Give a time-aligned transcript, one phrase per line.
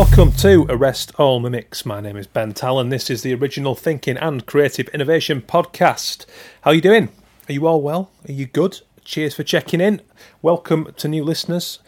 [0.00, 1.84] Welcome to Arrest All Mimics.
[1.84, 2.88] My name is Ben Tallon.
[2.88, 6.24] This is the original thinking and creative innovation podcast.
[6.62, 7.10] How are you doing?
[7.50, 8.10] Are you all well?
[8.26, 8.80] Are you good?
[9.04, 10.00] Cheers for checking in.
[10.40, 11.80] Welcome to new listeners,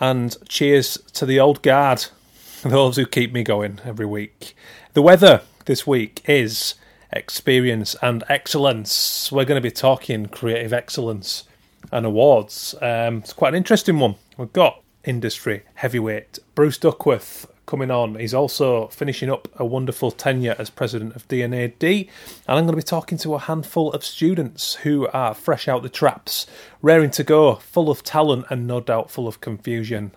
[0.00, 2.06] and cheers to the old guard,
[2.62, 4.56] those who keep me going every week.
[4.94, 6.76] The weather this week is
[7.12, 9.30] experience and excellence.
[9.30, 11.44] We're going to be talking creative excellence
[11.92, 12.74] and awards.
[12.80, 14.14] Um, it's quite an interesting one.
[14.38, 18.16] We've got industry heavyweight Bruce Duckworth coming on.
[18.16, 22.08] He's also finishing up a wonderful tenure as president of DNA D&AD,
[22.48, 25.84] and I'm going to be talking to a handful of students who are fresh out
[25.84, 26.46] the traps,
[26.82, 30.10] raring to go, full of talent and no doubt full of confusion.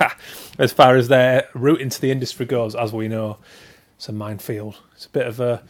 [0.58, 3.38] as far as their route into the industry goes, as we know,
[3.96, 4.78] it's a minefield.
[4.92, 5.62] It's a bit of a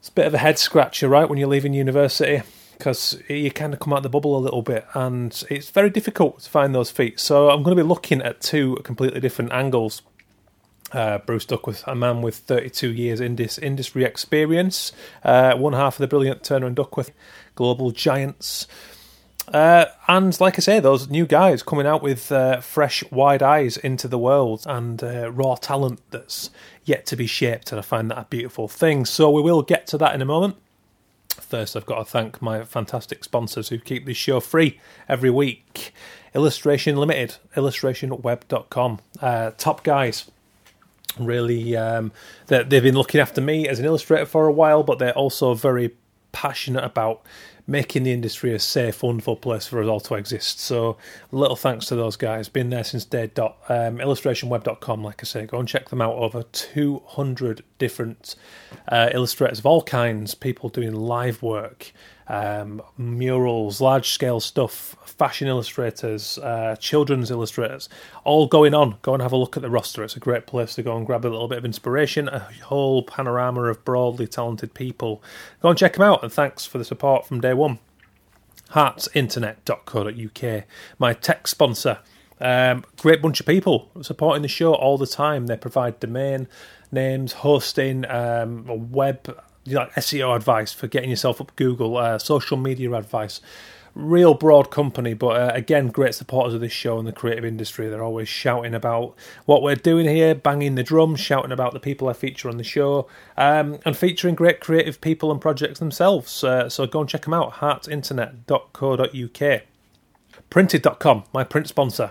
[0.00, 2.42] it's a bit of a head scratcher, right, when you're leaving university
[2.76, 5.88] because you kind of come out of the bubble a little bit, and it's very
[5.88, 7.20] difficult to find those feet.
[7.20, 10.02] So I'm going to be looking at two completely different angles.
[10.94, 14.92] Uh, Bruce Duckworth, a man with 32 years in this industry experience,
[15.24, 17.10] uh, one half of the brilliant Turner and Duckworth
[17.56, 18.68] global giants.
[19.48, 23.76] Uh, and like I say, those new guys coming out with uh, fresh, wide eyes
[23.76, 26.50] into the world and uh, raw talent that's
[26.84, 29.04] yet to be shaped, and I find that a beautiful thing.
[29.04, 30.56] So we will get to that in a moment.
[31.28, 35.92] First, I've got to thank my fantastic sponsors who keep this show free every week.
[36.34, 39.00] Illustration Limited, illustrationweb.com.
[39.20, 40.30] Uh, top guys.
[41.18, 42.12] Really, um,
[42.46, 45.54] that they've been looking after me as an illustrator for a while, but they're also
[45.54, 45.94] very
[46.32, 47.22] passionate about
[47.66, 50.60] making the industry a safe, wonderful place for us all to exist.
[50.60, 50.96] So,
[51.32, 52.48] little thanks to those guys.
[52.48, 53.56] Been there since day dot.
[53.68, 56.14] Um, illustrationweb.com, like I say, go and check them out.
[56.14, 58.34] Over 200 different
[58.88, 61.92] uh, illustrators of all kinds, people doing live work,
[62.26, 67.88] um, murals, large scale stuff, fashion illustrators, uh, children's illustrators,
[68.24, 68.96] all going on.
[69.02, 70.02] Go and have a look at the roster.
[70.02, 73.02] It's a great place to go and grab a little bit of inspiration, a whole
[73.02, 75.22] panorama of broadly talented people.
[75.62, 77.78] Go and check them out, and thanks for the support from day one.
[78.70, 80.64] Heartinternet.co.uk,
[80.98, 81.98] my tech sponsor.
[82.40, 85.46] Um, great bunch of people supporting the show all the time.
[85.46, 86.48] They provide domain
[86.94, 92.92] names, hosting, um, web like SEO advice for getting yourself up Google, uh, social media
[92.92, 93.40] advice.
[93.94, 97.88] Real broad company, but uh, again, great supporters of this show and the creative industry.
[97.88, 102.08] They're always shouting about what we're doing here, banging the drum, shouting about the people
[102.08, 103.06] I feature on the show,
[103.36, 106.42] um, and featuring great creative people and projects themselves.
[106.42, 109.62] Uh, so go and check them out, heartinternet.co.uk.
[110.50, 112.10] Printed.com, my print sponsor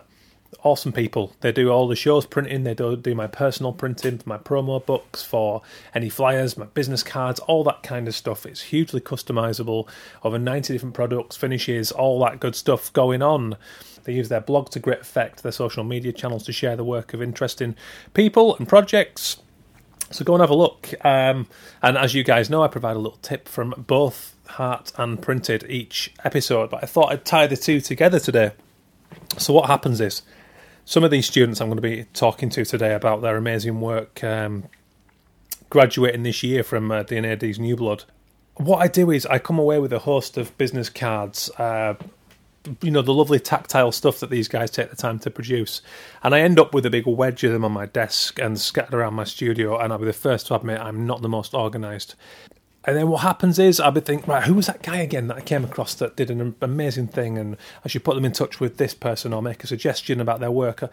[0.64, 1.34] awesome people.
[1.42, 5.24] They do all the shows printing, they do, do my personal printing my promo books,
[5.24, 5.62] for
[5.94, 8.46] any flyers, my business cards, all that kind of stuff.
[8.46, 9.88] It's hugely customizable.
[10.24, 13.58] Over 90 different products, finishes, all that good stuff going on.
[14.06, 17.14] They use their blog to great effect, their social media channels to share the work
[17.14, 17.76] of interesting
[18.14, 19.38] people and projects.
[20.12, 20.94] So go and have a look.
[21.04, 21.48] Um,
[21.82, 25.66] and as you guys know, I provide a little tip from both Heart and Printed
[25.70, 28.52] each episode, but I thought I'd tie the two together today.
[29.38, 30.22] So what happens is
[30.86, 34.24] some of these students I'm going to be talking to today about their amazing work
[34.24, 34.66] um,
[35.70, 38.04] graduating this year from uh, D&AD's New Blood.
[38.56, 41.96] What I do is I come away with a host of business cards, uh,
[42.82, 45.82] you know, the lovely tactile stuff that these guys take the time to produce.
[46.22, 48.94] And I end up with a big wedge of them on my desk and scattered
[48.94, 49.78] around my studio.
[49.80, 52.16] And I'll be the first to admit I'm not the most organised.
[52.86, 55.38] And then what happens is I'll be thinking, right, who was that guy again that
[55.38, 58.60] I came across that did an amazing thing, and I should put them in touch
[58.60, 60.92] with this person or make a suggestion about their work.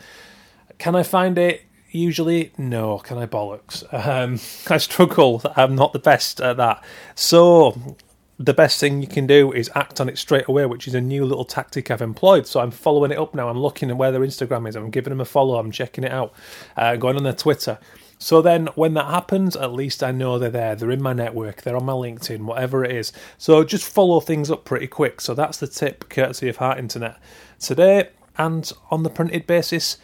[0.79, 1.63] Can I find it?
[1.91, 2.99] Usually, no.
[2.99, 3.83] Can I bollocks?
[3.93, 4.39] Um,
[4.73, 5.43] I struggle.
[5.57, 6.85] I'm not the best at that.
[7.17, 7.97] So
[8.39, 11.01] the best thing you can do is act on it straight away, which is a
[11.01, 12.47] new little tactic I've employed.
[12.47, 13.49] So I'm following it up now.
[13.49, 14.77] I'm looking at where their Instagram is.
[14.77, 15.59] I'm giving them a follow.
[15.59, 16.33] I'm checking it out.
[16.77, 17.79] Uh, going on their Twitter.
[18.23, 20.77] So then, when that happens, at least I know they're there.
[20.77, 21.63] They're in my network.
[21.63, 23.15] They're on my LinkedIn, whatever it is.
[23.39, 25.23] So just follow things up pretty quick.
[25.23, 27.17] So that's the tip, courtesy of Heart Internet.
[27.59, 29.97] Today, and on the printed basis,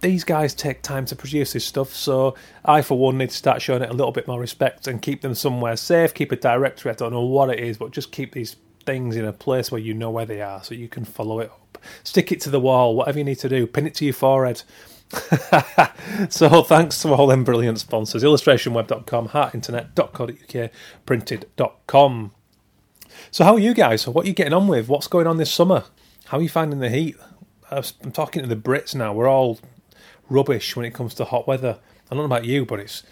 [0.00, 1.94] these guys take time to produce this stuff.
[1.94, 2.34] So
[2.64, 5.20] I, for one, need to start showing it a little bit more respect and keep
[5.20, 6.14] them somewhere safe.
[6.14, 6.90] Keep a directory.
[6.90, 8.56] I don't know what it is, but just keep these
[8.86, 11.50] things in a place where you know where they are, so you can follow it
[11.50, 11.78] up.
[12.04, 12.96] Stick it to the wall.
[12.96, 14.62] Whatever you need to do, pin it to your forehead.
[16.28, 18.22] so thanks to all them brilliant sponsors.
[18.22, 20.70] Illustrationweb.com heartinternet.co.uk
[21.04, 22.32] printed.com
[23.30, 24.06] so how are you guys?
[24.06, 24.88] What are you getting on with?
[24.88, 25.84] What's going on this summer?
[26.26, 27.16] How are you finding the heat?
[27.70, 29.12] I'm talking to the brits now.
[29.12, 29.60] We're all
[30.28, 31.78] rubbish when it comes to hot weather.
[32.06, 33.02] I don't know about you but it's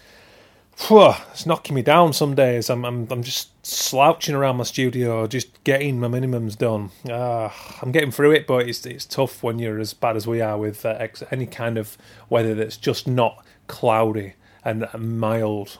[0.87, 2.69] Whew, it's knocking me down some days.
[2.69, 6.91] I'm, I'm, I'm just slouching around my studio, just getting my minimums done.
[7.07, 7.49] Uh,
[7.81, 10.57] I'm getting through it, but it's it's tough when you're as bad as we are
[10.57, 11.97] with uh, ex- any kind of
[12.29, 14.33] weather that's just not cloudy
[14.63, 15.77] and mild.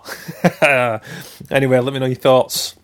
[0.61, 2.75] anyway, let me know your thoughts.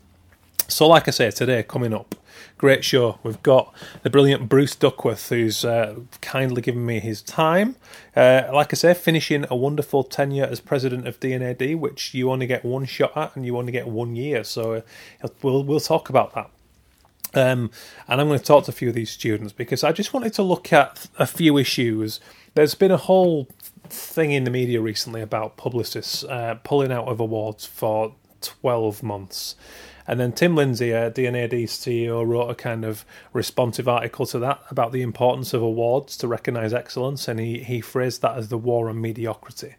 [0.67, 2.15] So, like I say, today coming up,
[2.57, 3.19] great show.
[3.23, 3.73] We've got
[4.03, 7.75] the brilliant Bruce Duckworth, who's uh, kindly given me his time.
[8.15, 12.47] Uh, like I say, finishing a wonderful tenure as president of D&AD, which you only
[12.47, 14.43] get one shot at and you only get one year.
[14.43, 14.83] So,
[15.23, 16.49] uh, we'll we'll talk about that.
[17.35, 17.69] Um,
[18.07, 20.33] and I'm going to talk to a few of these students because I just wanted
[20.35, 22.21] to look at a few issues.
[22.53, 23.49] There's been a whole
[23.89, 29.55] thing in the media recently about publicists uh, pulling out of awards for 12 months.
[30.07, 34.61] And then Tim Lindsay, uh, D&AD's CEO, wrote a kind of responsive article to that
[34.69, 38.57] about the importance of awards to recognise excellence, and he, he phrased that as the
[38.57, 39.75] war on mediocrity.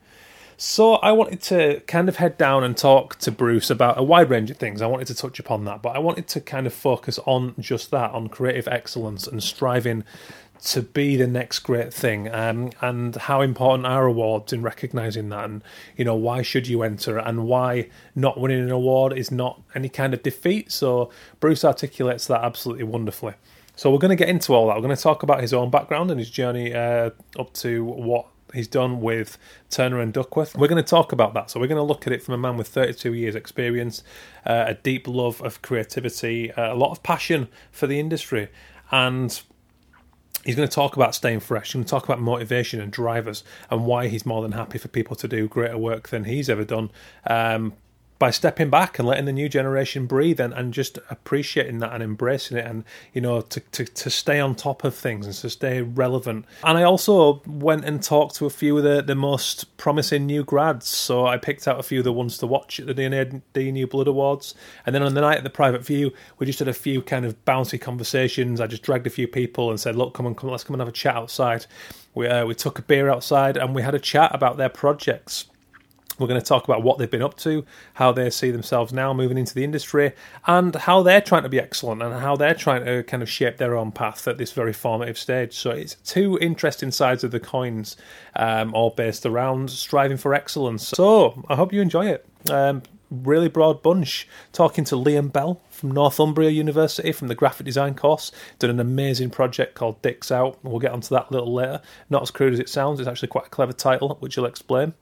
[0.58, 4.30] So I wanted to kind of head down and talk to Bruce about a wide
[4.30, 4.80] range of things.
[4.80, 7.90] I wanted to touch upon that, but I wanted to kind of focus on just
[7.90, 10.02] that, on creative excellence and striving
[10.64, 12.32] to be the next great thing.
[12.32, 15.44] Um, and how important are awards in recognizing that?
[15.44, 15.62] And
[15.96, 17.18] you know why should you enter?
[17.18, 20.72] And why not winning an award is not any kind of defeat?
[20.72, 21.10] So
[21.40, 23.34] bruce articulates that absolutely wonderfully.
[23.76, 24.76] So we're going to get into all that.
[24.76, 28.26] We're going to talk about his own background and his journey uh, up to what
[28.54, 29.36] he's done with
[29.70, 30.56] Turner and Duckworth.
[30.56, 31.50] We're going to talk about that.
[31.50, 34.02] So we're going to look at it from a man with 32 years experience,
[34.46, 38.48] uh, a deep love of creativity, uh, a lot of passion for the industry,
[38.90, 39.42] and
[40.46, 41.66] He's going to talk about staying fresh.
[41.66, 44.86] He's going to talk about motivation and drivers and why he's more than happy for
[44.86, 46.90] people to do greater work than he's ever done.
[47.26, 47.72] Um,
[48.18, 52.02] by stepping back and letting the new generation breathe and, and just appreciating that and
[52.02, 55.50] embracing it and you know to, to, to stay on top of things and to
[55.50, 56.46] stay relevant.
[56.64, 60.44] And i also went and talked to a few of the, the most promising new
[60.44, 60.86] grads.
[60.86, 63.86] So i picked out a few of the ones to watch at the D&AD New
[63.86, 64.54] Blood Awards.
[64.84, 67.24] And then on the night at the private view we just had a few kind
[67.24, 68.60] of bouncy conversations.
[68.60, 70.74] I just dragged a few people and said look come on come on, let's come
[70.74, 71.66] and have a chat outside.
[72.14, 75.46] We, uh, we took a beer outside and we had a chat about their projects
[76.18, 77.64] we're going to talk about what they've been up to,
[77.94, 80.12] how they see themselves now moving into the industry,
[80.46, 83.56] and how they're trying to be excellent and how they're trying to kind of shape
[83.56, 85.54] their own path at this very formative stage.
[85.54, 87.96] So it's two interesting sides of the coins,
[88.34, 90.88] um, all based around striving for excellence.
[90.88, 92.26] So I hope you enjoy it.
[92.50, 94.28] Um, really broad bunch.
[94.52, 98.32] Talking to Liam Bell from Northumbria University from the graphic design course.
[98.58, 100.58] Done an amazing project called Dicks Out.
[100.62, 101.80] We'll get onto that a little later.
[102.10, 102.98] Not as crude as it sounds.
[102.98, 104.94] It's actually quite a clever title, which you'll explain.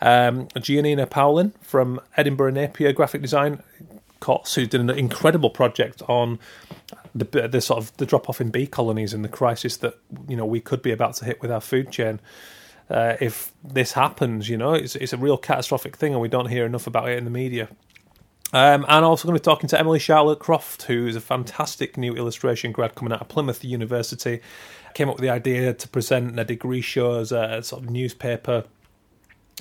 [0.00, 3.62] Um, Gianinna Pawlyn from Edinburgh Napier graphic design
[4.20, 6.38] course, who did an incredible project on
[7.14, 10.36] the, the sort of the drop off in bee colonies and the crisis that you
[10.36, 12.20] know we could be about to hit with our food chain
[12.90, 14.48] uh, if this happens.
[14.48, 17.18] You know, it's it's a real catastrophic thing, and we don't hear enough about it
[17.18, 17.68] in the media.
[18.56, 21.98] Um, and also going to be talking to Emily Charlotte Croft, who is a fantastic
[21.98, 24.40] new illustration grad coming out of Plymouth University.
[24.94, 28.64] Came up with the idea to present a degree show as a sort of newspaper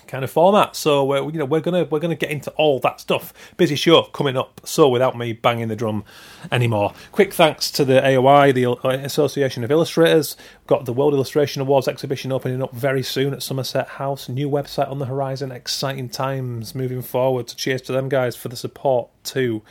[0.08, 0.78] kind of format.
[0.78, 3.34] So we're you know we're gonna we're gonna get into all that stuff.
[3.58, 4.62] Busy show coming up.
[4.64, 6.06] So without me banging the drum
[6.50, 10.38] anymore, quick thanks to the AOI, the Association of Illustrators.
[10.68, 14.28] Got the World Illustration Awards exhibition opening up very soon at Somerset House.
[14.28, 15.52] New website on the horizon.
[15.52, 17.52] Exciting times moving forward.
[17.52, 19.62] So cheers to them guys for the support too.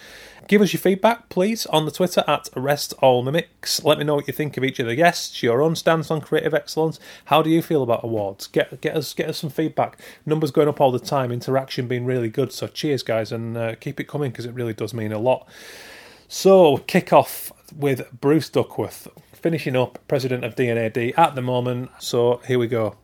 [0.46, 3.82] Give us your feedback, please, on the Twitter at Arrest All Mimics.
[3.82, 6.20] Let me know what you think of each of the guests, your own stance on
[6.20, 7.00] creative excellence.
[7.24, 8.46] How do you feel about awards?
[8.46, 9.98] Get get us get us some feedback.
[10.24, 12.52] Numbers going up all the time, interaction being really good.
[12.52, 15.48] So cheers, guys, and uh, keep it coming because it really does mean a lot.
[16.28, 19.08] So kick off with Bruce Duckworth,
[19.44, 21.90] finishing up president of D&AD at the moment.
[21.98, 22.96] So here we go.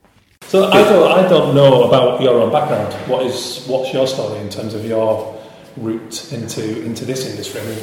[0.47, 2.95] So I don't I don't know about your own background.
[3.11, 5.39] What is what's your story in terms of your
[5.77, 7.61] route into into this industry?
[7.61, 7.79] I mean,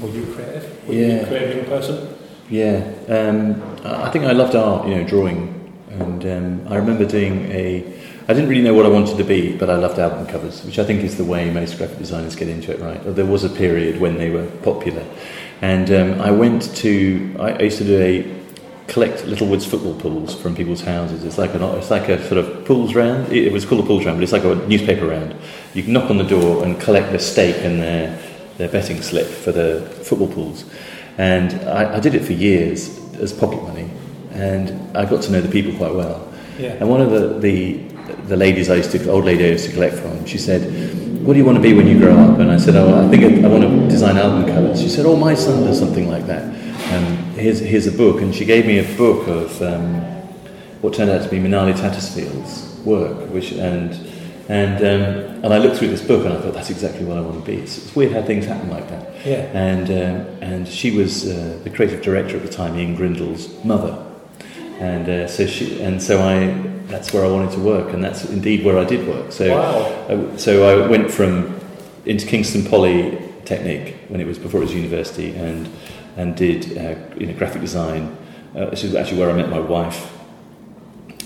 [0.00, 0.64] were you creative?
[0.86, 1.06] Were yeah.
[1.06, 2.14] you a creative young person?
[2.48, 2.76] Yeah,
[3.08, 5.40] um, I think I loved art, you know, drawing,
[5.90, 7.64] and um, I remember doing a.
[8.28, 10.78] I didn't really know what I wanted to be, but I loved album covers, which
[10.78, 13.00] I think is the way most graphic designers get into it, right?
[13.04, 15.04] There was a period when they were popular,
[15.60, 17.36] and um, I went to.
[17.38, 18.36] I, used to do a
[18.86, 21.24] collect Littlewoods football pools from people's houses.
[21.24, 23.32] It's like a it's like a sort of pools round.
[23.32, 25.34] It, was called a pools round, but it's like a newspaper round.
[25.74, 28.18] You can knock on the door and collect their stake and their
[28.58, 30.64] their betting slip for the football pools.
[31.18, 33.90] And I, I did it for years as pocket money,
[34.32, 36.32] and I got to know the people quite well.
[36.58, 36.72] Yeah.
[36.80, 37.95] And one of the, the
[38.28, 40.62] the ladies I used to, old lady I used to collect from, she said,
[41.24, 43.08] "What do you want to be when you grow up?" And I said, "Oh, I
[43.08, 46.26] think I, want to design album covers." She said, "Oh, my son does something like
[46.26, 46.44] that."
[46.92, 48.20] And here's, here's a book.
[48.20, 49.94] And she gave me a book of um,
[50.82, 53.90] what turned out to be Minale Tattersfield's work, which, and
[54.48, 57.20] And, um, and I looked through this book and I thought, that's exactly what I
[57.20, 57.58] want to be.
[57.58, 59.26] It's, it's weird how things happen like that.
[59.26, 59.42] Yeah.
[59.52, 64.00] And, um, and she was uh, the creative director at the time, Ian Grindle's mother.
[64.78, 66.54] And, uh, so she, and so I,
[66.88, 69.32] that's where I wanted to work, and that's indeed where I did work.
[69.32, 70.32] So, Wow.
[70.32, 71.58] I, so I went from
[72.04, 75.68] into Kingston Polytechnic when it was before it was university, and
[76.16, 78.16] and did uh, you know graphic design.
[78.54, 80.12] Uh, this is actually where I met my wife,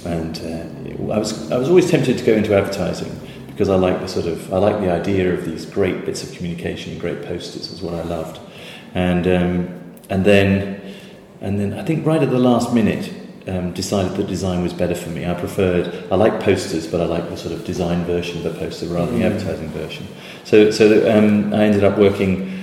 [0.05, 4.01] and uh, I was I was always tempted to go into advertising because I like
[4.01, 7.71] the sort of I like the idea of these great bits of communication, great posters
[7.71, 8.41] is what I loved,
[8.95, 10.81] and um, and then
[11.43, 13.13] and then I think right at the last minute
[13.49, 15.27] um, decided that design was better for me.
[15.27, 18.59] I preferred I like posters, but I like the sort of design version of the
[18.59, 20.07] poster rather than the advertising version.
[20.45, 22.59] So so um, I ended up working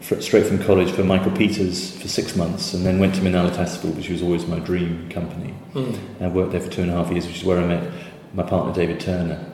[0.00, 3.50] fr straight from college for Michael Peters for six months, and then went to Minale
[3.50, 5.54] Tattersfield, School, which was always my dream company.
[5.74, 5.98] Mm.
[6.20, 7.92] I worked there for two and a half years, which is where I met
[8.34, 9.44] my partner David Turner.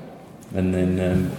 [0.55, 1.37] And then, um,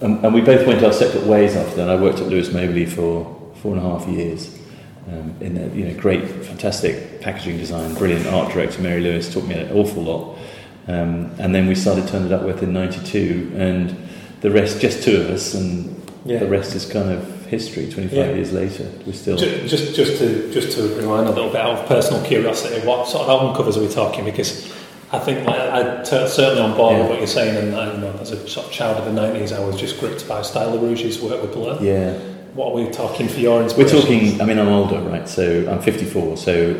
[0.00, 1.90] and, and we both went our separate ways after that.
[1.90, 4.56] I worked at Lewis Moberly for four and a half years.
[5.08, 9.46] Um, in a, you know, great, fantastic packaging design, brilliant art director Mary Lewis taught
[9.48, 10.38] me an awful lot.
[10.86, 13.96] Um, and then we started Turner Duckworth in '92, and
[14.42, 15.92] the rest, just two of us, and
[16.24, 16.38] Yeah.
[16.38, 17.88] the rest is kind of history.
[17.90, 18.32] 25 Yeah.
[18.32, 19.36] years later, we're still.
[19.36, 23.08] Ju- Just, just to just to rewind a little bit out of personal curiosity, what
[23.08, 24.24] sort of album covers are we talking?
[24.24, 24.50] Because
[25.12, 28.12] I think like, I'm certainly on board with what you're saying, and I, you know,
[28.22, 31.42] as a sort of child of the '90s, I was just gripped by Stylorouge's work
[31.42, 31.76] with Blur.
[31.82, 32.12] Yeah,
[32.54, 35.28] What are we talking for your We're talking, I mean, I'm older, right?
[35.28, 36.74] So I'm 54, so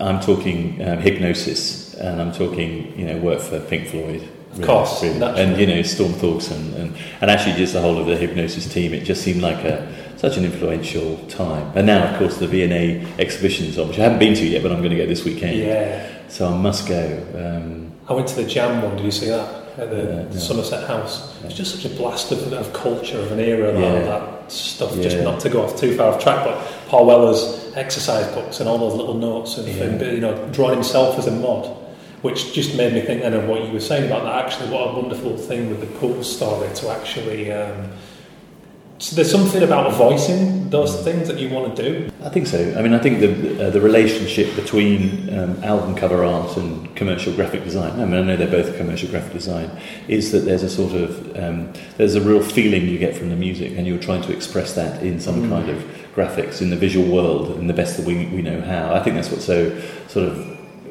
[0.00, 4.28] I'm talking um, Hipgnosis, and I'm talking, you know, work for Pink Floyd.
[4.52, 5.40] Of course, naturally.
[5.42, 8.94] and you know, Storm Thorgerson, and, and actually just the whole of the Hipgnosis team.
[8.94, 11.70] It just seemed like a such an influential time.
[11.76, 14.72] And now, of course, the V&A exhibition's on, which I haven't been to yet, but
[14.72, 15.58] I'm going to go this weekend.
[15.58, 17.26] Yeah, So I must go.
[17.34, 18.96] Um, I went to the Jam one.
[18.96, 20.30] Did you see that at the no.
[20.38, 21.36] Somerset House?
[21.44, 23.72] It's just such a blast of, of culture of an era.
[23.72, 24.02] That, Yeah.
[24.04, 24.94] that stuff.
[24.94, 26.56] Just not to go off too far off track, but
[26.88, 29.74] Paul Weller's exercise books and all those little notes and, Yeah.
[29.74, 31.68] him, you know, drawing himself as a mod.
[32.22, 34.46] Which just made me think then of what you were saying about that.
[34.46, 37.52] Actually, what a wonderful thing with the pool story to actually.
[37.52, 37.90] Um,
[38.98, 42.10] so there's something about voicing those things that you want to do.
[42.22, 42.74] I think so.
[42.78, 47.32] I mean, I think the uh, the relationship between um, album cover art and commercial
[47.34, 47.92] graphic design.
[48.00, 49.70] I mean, I know they're both commercial graphic design.
[50.08, 53.36] Is that there's a sort of um, there's a real feeling you get from the
[53.36, 55.48] music, and you're trying to express that in some Mm.
[55.50, 55.84] kind of
[56.14, 58.94] graphics in the visual world in the best that we we know how.
[58.94, 59.70] I think that's what so
[60.08, 60.34] sort of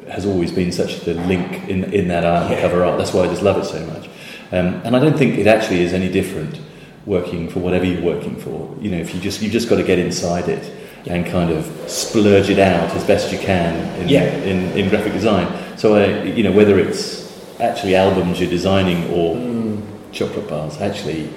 [0.08, 2.60] has always been such the link in in that album Yeah.
[2.60, 2.98] cover art.
[2.98, 4.08] That's why I just love it so much.
[4.52, 6.60] Um, and I don't think it actually is any different
[7.06, 8.74] working for whatever you're working for.
[8.80, 10.72] You know, if you just you've just got to get inside it
[11.06, 14.22] and kind of splurge it out as best you can in, Yeah.
[14.24, 15.46] in, in graphic design.
[15.76, 17.22] So, uh, you know, whether it's
[17.60, 19.82] actually albums you're designing or Mm.
[20.12, 21.28] chocolate bars, actually,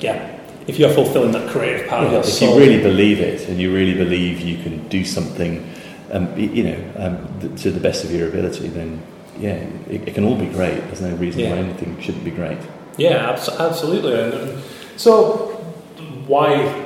[0.00, 0.20] Yeah,
[0.68, 2.54] if you're fulfilling that creative part of your if soul.
[2.60, 5.64] you really believe it and you really believe you can do something,
[6.12, 9.00] um, you know, um, th- to the best of your ability, then
[9.40, 9.56] yeah,
[9.90, 10.80] it, it can all be great.
[10.86, 11.50] There's no reason Yeah.
[11.50, 12.58] why anything shouldn't be great.
[12.96, 14.14] Yeah, abs- absolutely.
[14.20, 14.62] And, and
[14.96, 15.52] so,
[16.26, 16.84] why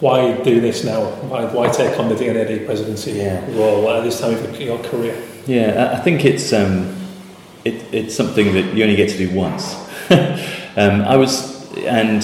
[0.00, 1.06] why do this now?
[1.28, 3.44] Why, why take on the D&AD presidency Yeah.
[3.56, 5.20] role at this time of your career?
[5.46, 6.94] Yeah, I think it's um,
[7.64, 9.74] it, it's something that you only get to do once.
[10.76, 12.22] um, I was, and,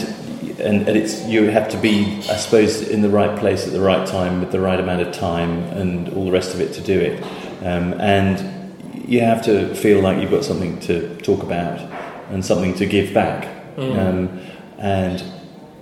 [0.61, 3.81] and and it's you have to be, I suppose, in the right place at the
[3.81, 6.81] right time with the right amount of time and all the rest of it to
[6.81, 7.23] do it.
[7.65, 8.65] Um, and
[9.09, 11.81] you have to feel like you've got something to talk about
[12.31, 13.49] and something to give back.
[13.77, 14.54] Mm.
[14.85, 15.25] And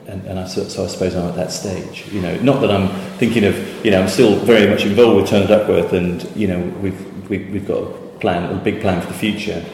[0.06, 2.06] and, and I, so, so I suppose I'm at that stage.
[2.12, 5.30] You know, not that I'm thinking of, you know, I'm still very much involved with
[5.30, 7.87] Turner Duckworth, and you know, we've we, we've got a
[8.18, 9.64] plan, a big plan for the future.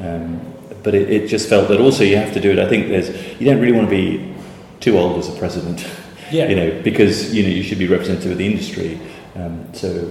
[0.00, 0.40] Um,
[0.82, 2.58] but it, it just felt that also you have to do it.
[2.58, 3.08] I think there's
[3.40, 4.34] you don't really want to be
[4.80, 5.86] too old as a president,
[6.30, 6.48] Yeah.
[6.50, 9.00] you know, because you know you should be representative of the industry.
[9.34, 10.10] Um, so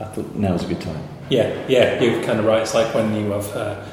[0.00, 1.02] I thought now is a good time.
[1.30, 2.62] Yeah, yeah, you're kind of right.
[2.62, 3.48] It's like when you have.
[3.56, 3.84] Uh,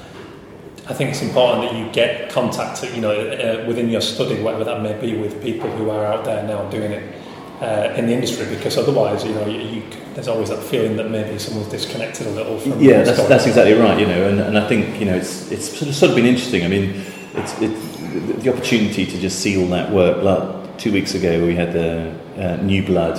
[0.92, 4.66] I think it's important that you get contact, you know, uh, within your study, whatever
[4.66, 7.16] that may be, with people who are out there now doing it
[7.62, 9.84] uh, in the industry, because otherwise, you know, you, you,
[10.16, 12.78] there's always that feeling that maybe someone's disconnected a little from.
[12.82, 13.98] Yeah, that's, that's exactly right.
[13.98, 16.26] You know, and, and I think you know it's it's sort of, sort of been
[16.26, 16.66] interesting.
[16.66, 17.02] I mean,
[17.36, 20.22] it's it, the- the opportunity to just see all that work.
[20.22, 23.18] Like two weeks ago, we had the uh, New Blood,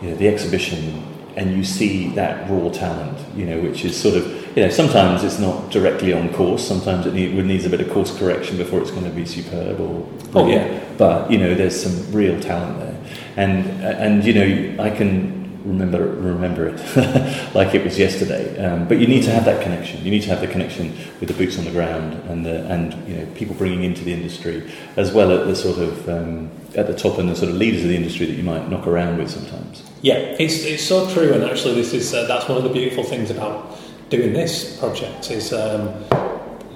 [0.00, 1.02] you know, the exhibition,
[1.40, 3.18] and you see that raw talent.
[3.34, 6.66] You know, which is sort of you know sometimes it's not directly on course.
[6.66, 9.24] Sometimes it, need, it needs a bit of course correction before it's going to be
[9.24, 10.80] superb or Oh, yeah.
[10.96, 12.96] But you know, there's some real talent there,
[13.36, 18.58] and and you know, I can remember remember it like it was yesterday.
[18.64, 20.04] Um, but you need to have that connection.
[20.04, 22.94] You need to have the connection with the boots on the ground and the, and
[23.08, 26.86] you know people bringing into the industry, as well as the sort of um, at
[26.86, 29.18] the top and the sort of leaders of the industry that you might knock around
[29.18, 29.82] with sometimes.
[30.02, 33.04] Yeah, it's it's so true, and actually, this is uh, that's one of the beautiful
[33.04, 35.52] things about doing this project is.
[35.52, 35.94] Um,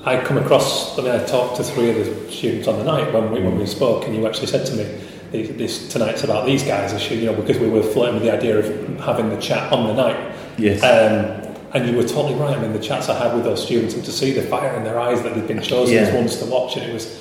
[0.06, 0.98] I come across.
[0.98, 3.58] I mean, I talked to three of the students on the night when we, when
[3.58, 5.00] we spoke, and you actually said to me,
[5.42, 9.00] "This tonight's about these guys." You know, because we were flirting with the idea of
[9.00, 10.16] having the chat on the night.
[10.58, 10.82] Yes.
[10.82, 11.40] Um,
[11.74, 12.56] and you were totally right.
[12.56, 14.84] I mean, the chats I had with those students, and to see the fire in
[14.84, 16.02] their eyes that they'd been chosen Yeah.
[16.02, 17.20] as ones to watch, and it was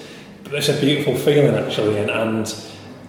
[0.52, 2.10] it's a beautiful feeling actually, and.
[2.12, 2.54] and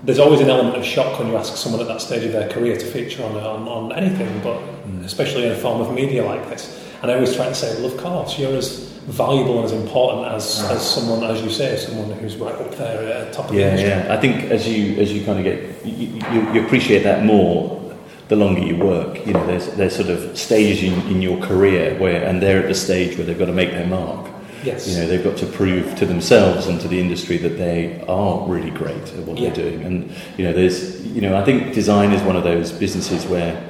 [0.05, 2.47] there's always an element of shock when you ask someone at that stage of their
[2.51, 4.61] career to feature on, on, on anything, but
[5.03, 6.79] especially in a form of media like this.
[7.01, 10.27] And I always try to say, well, of course, you're as valuable and as important
[10.33, 13.53] as, as someone, as you say, someone who's right up there at the top of
[13.53, 13.91] the Yeah, industry.
[13.91, 14.15] yeah.
[14.15, 17.81] I think as you as you kind of get you, you, you appreciate that more
[18.29, 19.27] the longer you work.
[19.27, 22.69] You know, there's there's sort of stages in, in your career where and they're at
[22.69, 24.31] the stage where they've got to make their mark.
[24.65, 24.89] Yes.
[24.89, 28.49] You know, they've got to prove to themselves and to the industry that they are
[28.49, 29.51] really great at what Yeah.
[29.51, 29.83] they're doing.
[29.85, 33.63] And you know, there's you know, I think design is one of those businesses where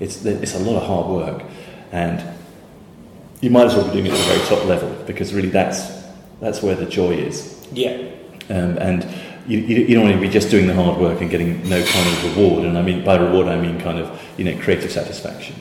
[0.00, 1.42] it's it's a lot of hard work,
[1.92, 2.24] and
[3.40, 6.00] you might as well be doing it at the very top level because really that's
[6.40, 7.66] that's where the joy is.
[7.72, 8.06] yeah.
[8.48, 9.06] Um, and
[9.46, 12.08] you, you, don't want to be just doing the hard work and getting no kind
[12.08, 12.64] of reward.
[12.64, 15.54] And I mean by reward, I mean kind of you know creative satisfaction.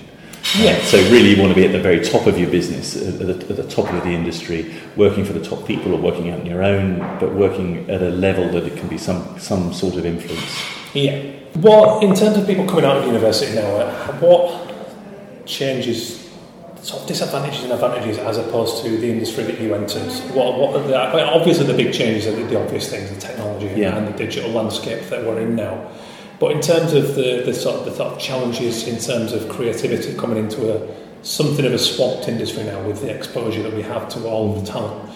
[0.58, 0.82] Yeah.
[0.84, 3.34] So really, you want to be at the very top of your business, at the,
[3.34, 6.46] at the top of the industry, working for the top people or working out on
[6.46, 10.06] your own, but working at a level that it can be some some sort of
[10.06, 10.64] influence.
[10.94, 11.34] Yeah.
[11.54, 16.29] What, in terms of people coming out of university now, uh, what changes,
[16.82, 20.12] sort of disadvantages and advantages as opposed to the industry that you entered?
[20.34, 23.68] What, what are the, obviously the big changes are the, the obvious things, the technology
[23.76, 23.98] Yeah.
[23.98, 25.90] and the digital landscape that we're in now.
[26.40, 29.50] But in terms of the, the sort of the sort of challenges in terms of
[29.50, 33.82] creativity coming into a something of a swamped industry now with the exposure that we
[33.82, 35.09] have to all the talent,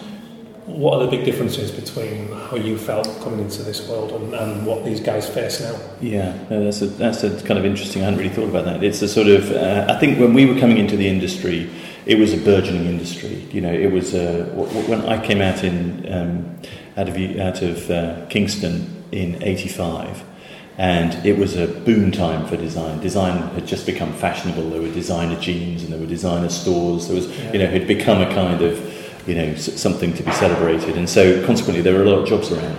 [0.66, 4.66] what are the big differences between how you felt coming into this world and, and
[4.66, 5.78] what these guys face now?
[6.00, 8.02] Yeah, no, that's a, that's a kind of interesting.
[8.02, 8.82] I hadn't really thought about that.
[8.82, 9.50] It's a sort of.
[9.50, 11.70] Uh, I think when we were coming into the industry,
[12.06, 13.46] it was a burgeoning industry.
[13.52, 14.46] You know, it was uh,
[14.88, 16.58] when I came out in um,
[16.96, 20.24] out of out of uh, Kingston in '85,
[20.78, 23.00] and it was a boom time for design.
[23.00, 24.70] Design had just become fashionable.
[24.70, 27.08] There were designer jeans and there were designer stores.
[27.08, 28.93] There was, you know, it had become a kind of
[29.26, 32.52] you know something to be celebrated, and so consequently there were a lot of jobs
[32.52, 32.78] around.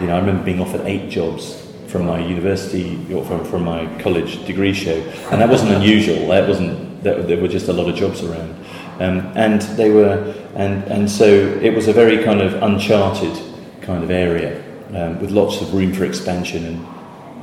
[0.00, 3.86] You know, I remember being offered eight jobs from my university or from, from my
[4.00, 4.98] college degree show,
[5.30, 6.28] and that wasn't unusual.
[6.28, 7.02] That wasn't.
[7.02, 8.54] There, there were just a lot of jobs around,
[9.00, 13.36] um, and they were, and and so it was a very kind of uncharted
[13.80, 14.62] kind of area
[14.94, 16.86] um, with lots of room for expansion and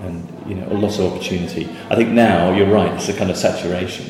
[0.01, 1.69] and you know a lot of opportunity.
[1.89, 2.93] I think now you're right.
[2.93, 4.05] It's a kind of saturation,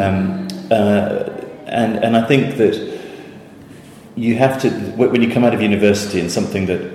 [0.00, 1.28] um, uh,
[1.66, 2.93] and and I think that
[4.16, 6.92] you have to when you come out of university and something that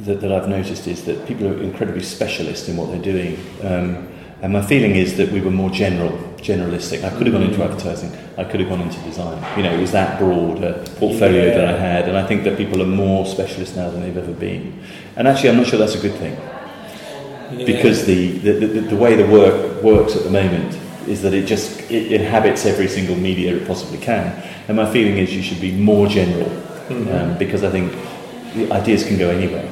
[0.00, 3.38] that, that I've noticed is that people are incredibly specialist in what they're doing.
[3.62, 4.08] Um,
[4.40, 7.04] and my feeling is that we were more general, generalistic.
[7.04, 8.10] I could have gone into advertising.
[8.38, 9.36] I could have gone into design.
[9.58, 12.08] You know, it was that broad a portfolio that I had.
[12.08, 14.82] And I think that people are more specialist now than they've ever been.
[15.16, 16.32] And actually, I'm not sure that's a good thing
[17.58, 17.66] Yeah.
[17.66, 21.46] because the, the, the, the way the work works at the moment is that it
[21.46, 24.26] just it inhabits every single media it possibly can.
[24.68, 26.50] And my feeling is you should be more general
[26.90, 27.92] um, because I think
[28.54, 29.68] the ideas can go anywhere.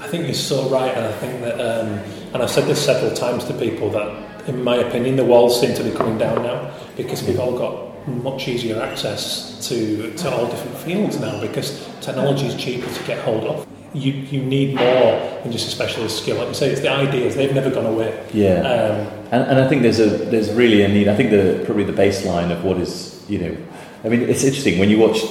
[0.00, 1.88] I think you're so right, and I think that, um,
[2.34, 5.74] and I've said this several times to people that, in my opinion, the walls seem
[5.74, 10.46] to be coming down now because we've all got much easier access to to all
[10.46, 13.66] different fields now because technology is cheaper to get hold of.
[13.94, 16.38] You you need more than just a specialist skill.
[16.38, 18.26] Like you say, it's the ideas; they've never gone away.
[18.32, 18.60] Yeah.
[18.60, 21.08] Um, And, and I think there's a there's really a need.
[21.08, 23.56] I think the probably the baseline of what is you know,
[24.04, 25.22] I mean it's interesting when you watch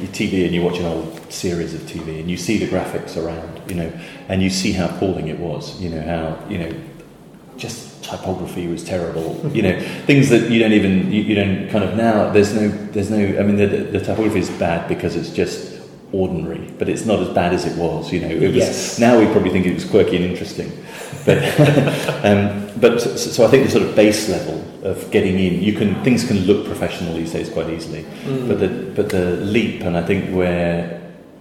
[0.00, 3.16] your TV and you watch an old series of TV and you see the graphics
[3.22, 3.92] around, you know,
[4.28, 6.72] and you see how appalling it was, you know how you know,
[7.58, 11.84] just typography was terrible, you know, things that you don't even you, you don't kind
[11.84, 12.30] of now.
[12.32, 13.18] There's no there's no.
[13.38, 15.69] I mean the, the, the typography is bad because it's just
[16.12, 18.12] ordinary, but it's not as bad as it was.
[18.12, 18.98] You know, it was Yes.
[18.98, 20.72] now we probably think it was quirky and interesting,
[21.24, 21.38] but
[22.24, 26.02] um, but so, I think the sort of base level of getting in, you can
[26.02, 28.04] things can look professional these days quite easily,
[28.48, 31.00] but the but the leap, and I think where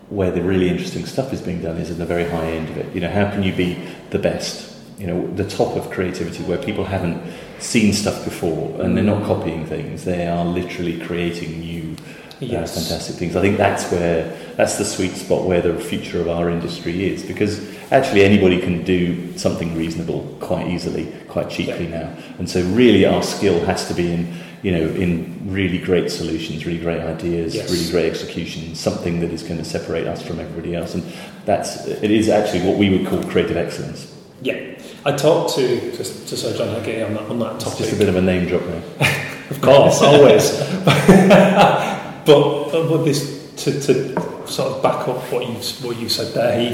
[0.10, 2.78] where the really interesting stuff is being done is in the very high end of
[2.78, 2.94] it.
[2.96, 3.78] You know, how can you be
[4.10, 4.68] the best?
[4.98, 7.22] You know, the top of creativity where people haven't
[7.60, 11.96] seen stuff before and they're not copying things; they are literally creating new
[12.40, 12.76] yes.
[12.76, 13.36] uh, fantastic things.
[13.36, 17.24] I think that's where that's the sweet spot where the future of our industry is
[17.24, 22.14] because actually anybody can do something reasonable quite easily, quite cheaply now.
[22.40, 26.66] And so really our skill has to be in you know in really great solutions,
[26.66, 27.72] really great ideas, yes.
[27.72, 30.94] really great execution, something that is going to separate us from everybody else.
[30.94, 31.06] And
[31.46, 34.14] that's it is actually what we would call creative excellence.
[34.42, 34.78] Yeah.
[35.06, 37.80] I talked to, to, to Sir John Hegarty on that, on that topic.
[37.80, 38.84] It's just a bit of a name drop there.
[39.52, 40.60] of course, always.
[42.26, 45.56] but, but this, to, to sort of back up what you,
[45.88, 46.70] what you said there, he,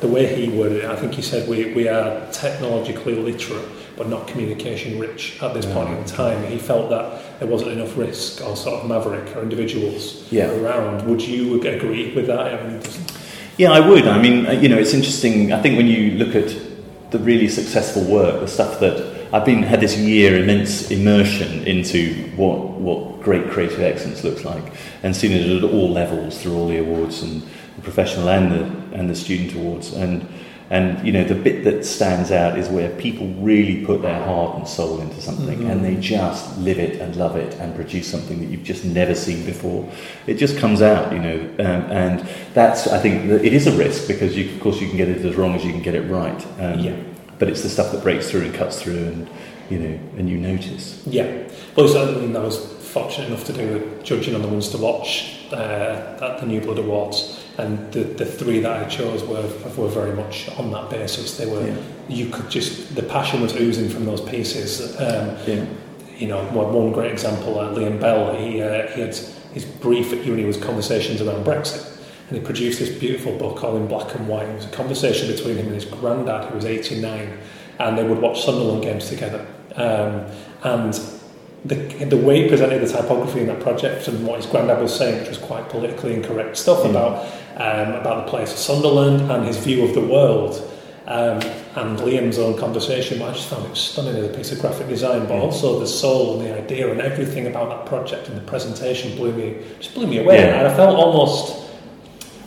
[0.00, 4.08] the way he worded it, I think he said we, we are technologically literate but
[4.08, 6.44] not communication rich at this point in time.
[6.50, 10.50] He felt that there wasn't enough risk or sort of maverick or individuals yeah.
[10.50, 11.06] around.
[11.08, 13.08] Would you agree with that?
[13.56, 14.08] Yeah, I would.
[14.08, 15.52] I mean, you know, it's interesting.
[15.52, 16.56] I think when you look at
[17.12, 22.14] the really successful work, the stuff that I've been had this year immense immersion into
[22.36, 24.64] what what great creative excellence looks like,
[25.02, 27.42] and seen it at all levels through all the awards and
[27.76, 30.28] the professional and the and the student awards and
[30.70, 34.56] and you know the bit that stands out is where people really put their heart
[34.56, 35.70] and soul into something, mm-hmm.
[35.70, 39.14] and they just live it and love it and produce something that you've just never
[39.14, 39.88] seen before.
[40.26, 44.08] It just comes out, you know, um, and that's I think it is a risk
[44.08, 46.10] because you, of course you can get it as wrong as you can get it
[46.10, 46.46] right.
[46.58, 46.96] Um, yeah.
[47.38, 49.28] But it's the stuff that breaks through and cuts through, and
[49.68, 51.02] you know, and you notice.
[51.06, 51.46] Yeah.
[51.76, 56.18] Well, certainly I was fortunate enough to do judging on the ones to watch uh,
[56.22, 60.14] at the New Blood Awards and the, the three that I chose were were very
[60.14, 61.36] much on that basis.
[61.36, 61.76] They were yeah.
[62.08, 64.96] you could just the passion was oozing from those pieces.
[65.00, 65.66] Um, yeah.
[66.16, 68.36] You know, one great example, uh, Liam Bell.
[68.36, 69.16] He uh, he had
[69.52, 71.90] his brief at uni was conversations around Brexit.
[72.28, 74.48] And he produced this beautiful book all in black and white.
[74.48, 77.38] It was a conversation between him and his granddad, who was 89,
[77.78, 79.46] and they would watch Sunderland games together.
[79.76, 80.24] Um,
[80.62, 80.94] and
[81.64, 84.94] the, the way he presented the typography in that project and what his granddad was
[84.94, 86.90] saying, which was quite politically incorrect stuff mm.
[86.90, 87.24] about
[87.54, 90.70] um, about the place of Sunderland and his view of the world.
[91.06, 91.40] Um,
[91.76, 95.26] and Liam's own conversation, I just found it stunning as a piece of graphic design,
[95.26, 99.14] but also the soul and the idea and everything about that project and the presentation
[99.14, 100.38] blew me just blew me away.
[100.38, 100.58] Yeah.
[100.58, 101.70] And I felt almost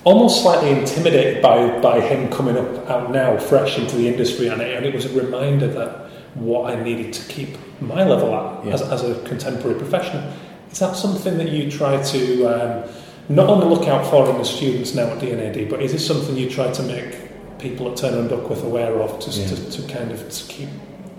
[0.03, 4.61] almost slightly intimidated by by him coming up out now fresh into the industry, and
[4.61, 8.65] it, and it was a reminder that what I needed to keep my level at
[8.65, 8.73] yeah.
[8.73, 10.31] as, as a contemporary professional.
[10.71, 12.89] Is that something that you try to um,
[13.29, 16.35] not on the lookout for in the students now at D&AD, but is this something
[16.35, 19.47] you try to make people at Turner and Duckworth aware of to, yeah.
[19.47, 20.69] to, to, kind of to keep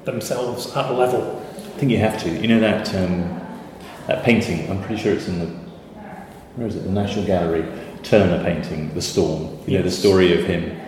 [0.05, 1.45] themselves at a level?
[1.57, 2.31] I think you have to.
[2.31, 3.41] You know that um,
[4.07, 4.71] that painting.
[4.71, 5.47] I'm pretty sure it's in the
[6.57, 6.85] where is it?
[6.85, 7.65] The National Gallery.
[8.03, 9.43] Turner painting, The Storm.
[9.43, 9.73] You yes.
[9.73, 10.79] know the story of him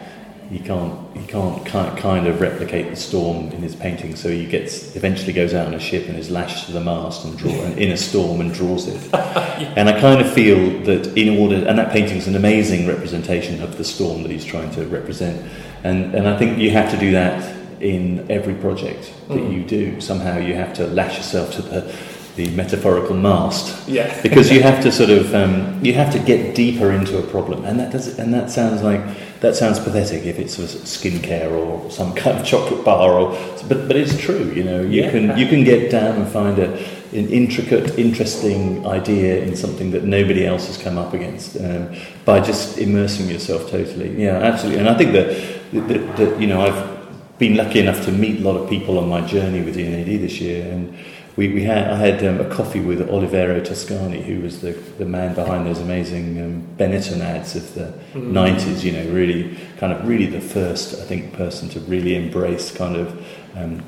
[0.51, 4.97] he can't he can't kind of replicate the storm in his painting, so he gets
[4.97, 7.93] eventually goes out on a ship and is lashed to the mast and draw in
[7.93, 9.01] a storm and draws it.
[9.13, 9.73] yeah.
[9.77, 13.63] And I kind of feel that in order, and that painting is an amazing representation
[13.63, 15.41] of the storm that he's trying to represent,
[15.85, 19.53] and and I think you have to do that in every project that mm.
[19.53, 20.01] you do.
[20.01, 21.97] Somehow you have to lash yourself to the
[22.35, 23.89] the metaphorical mast.
[23.89, 24.21] Yeah.
[24.23, 27.65] because you have to sort of um, you have to get deeper into a problem,
[27.65, 29.01] and that does and that sounds like
[29.41, 33.31] that sounds pathetic if it's a skincare or some kind of chocolate bar, or
[33.69, 34.53] but but it's true.
[34.53, 35.11] You know, you yeah.
[35.11, 36.73] can you can get down and find a,
[37.13, 42.41] an intricate, interesting idea in something that nobody else has come up against um, by
[42.41, 44.23] just immersing yourself totally.
[44.23, 44.81] Yeah, absolutely.
[44.81, 48.43] And I think that, that, that you know I've been lucky enough to meet a
[48.43, 50.95] lot of people on my journey with D&AD this year and
[51.41, 55.07] we, we had, I had um, a coffee with Oliviero Toscani, who was the, the
[55.07, 58.33] man behind those amazing um, Benetton ads of the mm.
[58.33, 62.71] 90s, you know, really kind of really the first, I think, person to really embrace
[62.71, 63.27] kind of
[63.57, 63.83] um,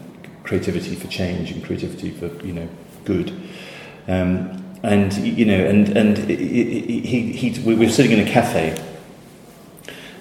[0.45, 2.69] creativity for change and creativity for, you know,
[3.05, 3.39] good.
[4.09, 8.83] Um, and, you know, and, and he, he, he, we were sitting in a cafe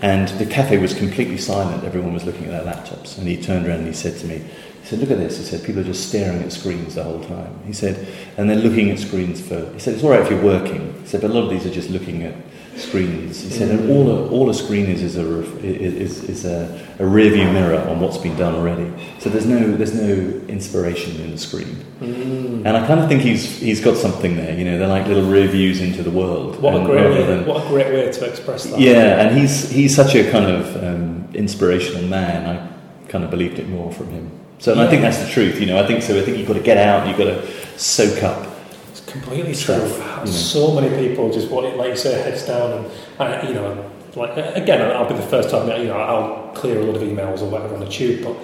[0.02, 1.84] and the cafe was completely silent.
[1.84, 3.18] Everyone was looking at their laptops.
[3.18, 5.38] And he turned around and he said to me, he said, look at this.
[5.38, 7.60] He said, people are just staring at screens the whole time.
[7.66, 10.42] He said, and they're looking at screens for, he said, it's all right if you're
[10.42, 11.00] working.
[11.02, 12.36] He said, but a lot of these are just looking at
[12.76, 13.42] screens.
[13.42, 17.06] He said, and all a, all a screen is is a, is, is a, a
[17.06, 18.92] rear view mirror on what's been done already.
[19.20, 20.14] So there's no, there's no
[20.48, 21.86] inspiration in the screen.
[22.00, 22.66] Mm.
[22.66, 25.30] And I kind of think he's, he's got something there, you know, they're like little
[25.30, 26.62] rear views into the world.
[26.62, 28.80] What, a great, way, than, what a great way to express that.
[28.80, 32.46] Yeah, and he's, he's such a kind of um, inspirational man.
[32.46, 34.32] I kind of believed it more from him.
[34.60, 34.84] So yeah.
[34.84, 35.84] I think that's the truth, you know.
[35.84, 36.18] I think so.
[36.20, 37.08] I think you've got to get out.
[37.08, 38.48] You've got to soak up.
[38.92, 40.04] It's completely stuff, true.
[40.26, 40.38] You know.
[40.38, 44.32] So many people just want it, like you say, heads down, and you know, like
[44.56, 45.68] again, I'll be the first time.
[45.80, 48.36] You know, I'll clear a lot of emails or whatever on the tube, but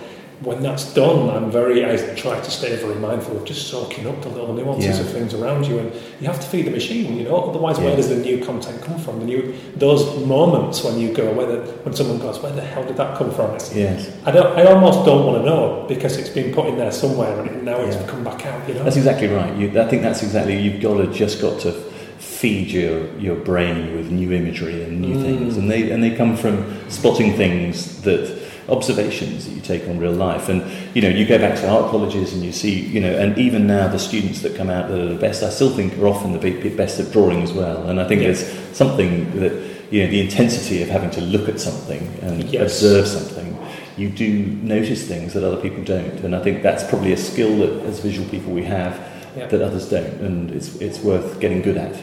[0.41, 4.21] when that's done, I'm very, I try to stay very mindful of just soaking up
[4.21, 5.03] the little nuances Yeah.
[5.05, 7.37] of things around you, and you have to feed the machine, you know.
[7.37, 9.19] Otherwise, where does the new content come from?
[9.19, 12.83] The new those moments when you go, where the, when someone goes, where the hell
[12.85, 13.55] did that come from?
[13.55, 14.11] It's, Yes.
[14.25, 17.39] I don't, I almost don't want to know because it's been put in there somewhere,
[17.41, 18.05] and now it's Yeah.
[18.07, 18.67] come back out.
[18.67, 18.83] You know.
[18.83, 19.55] That's exactly right.
[19.57, 21.71] You, I think that's exactly you've got to just got to
[22.19, 25.21] feed your, your brain with new imagery and new Mm.
[25.23, 28.37] things, and they and they come from spotting things that
[28.69, 30.49] observations that you take on real life.
[30.49, 30.63] And
[30.95, 33.67] you know, you go back to art colleges and you see, you know, and even
[33.67, 36.33] now the students that come out that are the best, I still think are often
[36.39, 37.87] the best at drawing as well.
[37.87, 38.27] And I think Yeah.
[38.27, 39.53] there's something that
[39.89, 42.61] you know the intensity of having to look at something and Yes.
[42.63, 43.57] observe something
[43.97, 46.19] you do notice things that other people don't.
[46.23, 48.99] And I think that's probably a skill that, as visual people, we have
[49.35, 49.47] Yeah.
[49.47, 51.95] that others don't, and it's, it's worth getting good at.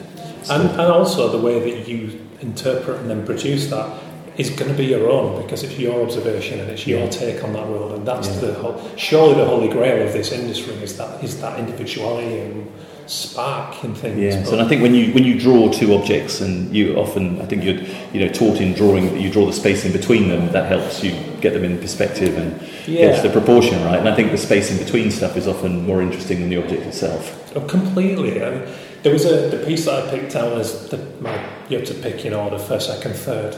[0.43, 3.89] So- And, and also the way that you interpret and then produce that
[4.37, 7.53] is going to be your own because it's your observation and it's your take on
[7.53, 8.41] that world and that's Yeah.
[8.41, 12.67] the whole, surely the holy grail of this industry is that is that individuality and
[13.07, 14.19] spark in things.
[14.19, 17.45] Yes, and I think when you when you draw two objects, and you often, I
[17.45, 17.77] think you're
[18.15, 20.51] you know taught in drawing that you draw the space in between them.
[20.53, 23.09] That helps you get them in perspective and Yeah.
[23.09, 23.99] gets the proportion right.
[23.99, 26.87] And I think the space in between stuff is often more interesting than the object
[26.87, 27.53] itself.
[27.55, 28.39] Oh, completely.
[28.39, 28.63] And
[29.03, 31.95] there was a the piece that I picked out as the, my you have to
[31.95, 33.55] pick in order first, second, third,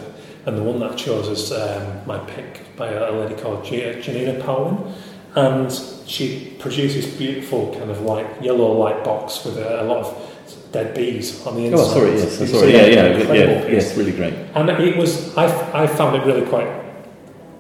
[0.47, 4.41] and the one that I chose as um, my pick by a, lady called Gianinna
[4.41, 4.93] Pawlyn,
[5.35, 5.73] and
[6.09, 10.71] she produces this beautiful kind of like yellow light box with a, a lot of
[10.71, 11.81] dead bees on the inside.
[11.81, 14.35] Oh, sorry, yes, sorry, see yeah, yeah, yeah, yes, really great.
[14.55, 15.47] And it was, I,
[15.83, 16.69] I found it really quite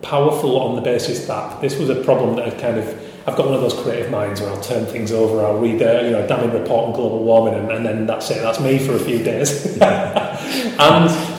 [0.02, 2.86] powerful on the basis that this was a problem that had kind of,
[3.26, 6.04] I've got one of those creative minds where I'll turn things over, I'll read a,
[6.04, 8.94] you know, damning report on global warming and, and then that's it, that's me for
[8.94, 9.76] a few days.
[9.82, 11.35] and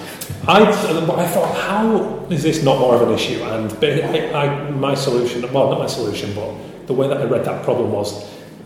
[0.48, 3.42] I, I thought, how is this not more of an issue?
[3.44, 7.44] And it, I, my solution, well, not my solution, but the way that I read
[7.46, 8.26] that problem was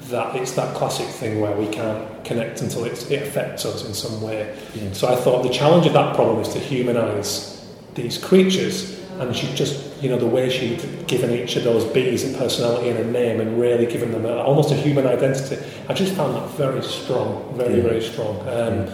[0.10, 3.94] that it's that classic thing where we can't connect until it's, it affects us in
[3.94, 4.56] some way.
[4.76, 4.91] Yeah.
[4.94, 7.65] So I thought the challenge of that problem is to humanise
[7.96, 12.24] these creatures, and she just, you know, the way she'd given each of those bees
[12.32, 15.58] a personality and a name, and really given them a, almost a human identity.
[15.89, 17.84] I just found that very strong, very Yeah.
[17.84, 18.38] very strong.
[18.48, 18.88] Um,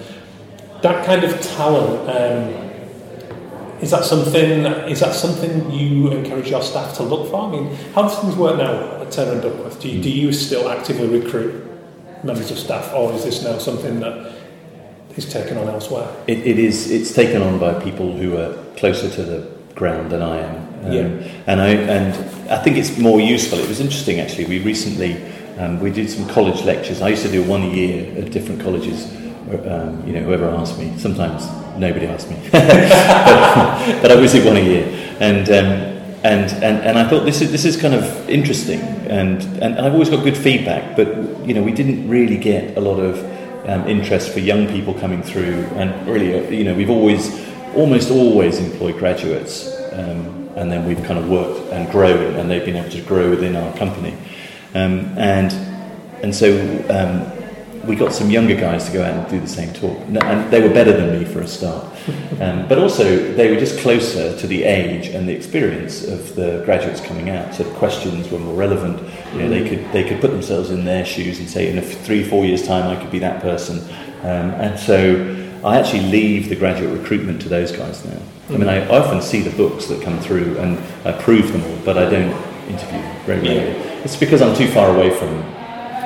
[0.83, 2.07] That kind of talent.
[2.07, 2.66] Um,
[3.81, 4.65] is that something?
[4.89, 7.47] Is that something you encourage your staff to look for?
[7.47, 9.79] I mean, how does things work now at Turner and Duckworth?
[9.79, 11.63] Do you, do you still actively recruit
[12.23, 14.33] members of staff, or is this now something that
[15.15, 16.07] is taken on elsewhere?
[16.27, 16.89] It, it is.
[16.89, 20.85] It's taken on by people who are closer to the ground than I am.
[20.85, 21.03] Um, Yeah.
[21.47, 22.13] And I and
[22.49, 23.59] I think it's more useful.
[23.59, 24.45] It was interesting actually.
[24.45, 25.17] We recently
[25.59, 27.01] um, we did some college lectures.
[27.01, 29.05] I used to do one a year at different colleges.
[29.47, 30.97] Um, you know, whoever asked me.
[30.97, 34.85] Sometimes nobody asked me, but, I always did one a year.
[35.19, 39.41] And um, and, and, and I thought this is this is kind of interesting, and,
[39.61, 40.95] and I've always got good feedback.
[40.95, 41.07] But
[41.45, 43.23] you know, we didn't really get a lot of
[43.69, 47.29] um, interest for young people coming through, and really, uh, you know, we've always,
[47.75, 52.65] almost always employed graduates, um, and then we've kind of worked and grown, and they've
[52.65, 54.15] been able to grow within our company,
[54.73, 55.53] um, and
[56.23, 56.57] and so
[56.89, 57.36] um,
[57.87, 60.61] we got some younger guys to go out and do the same talk, and they
[60.61, 61.85] were better than me for a start,
[62.41, 66.61] um, but also they were just closer to the age and the experience of the
[66.65, 67.55] graduates coming out.
[67.55, 69.01] So the questions were more relevant.
[69.33, 72.01] You know, they could they could put themselves in their shoes and say, in f-
[72.05, 73.79] three four years time, I could be that person,
[74.21, 75.33] um, and so.
[75.63, 78.21] I actually leave the graduate recruitment to those guys now.
[78.49, 81.77] I mean, I often see the books that come through and I prove them all,
[81.83, 82.31] but I don't
[82.69, 83.71] interview very rarely.
[84.03, 85.29] It's because I'm too far away from,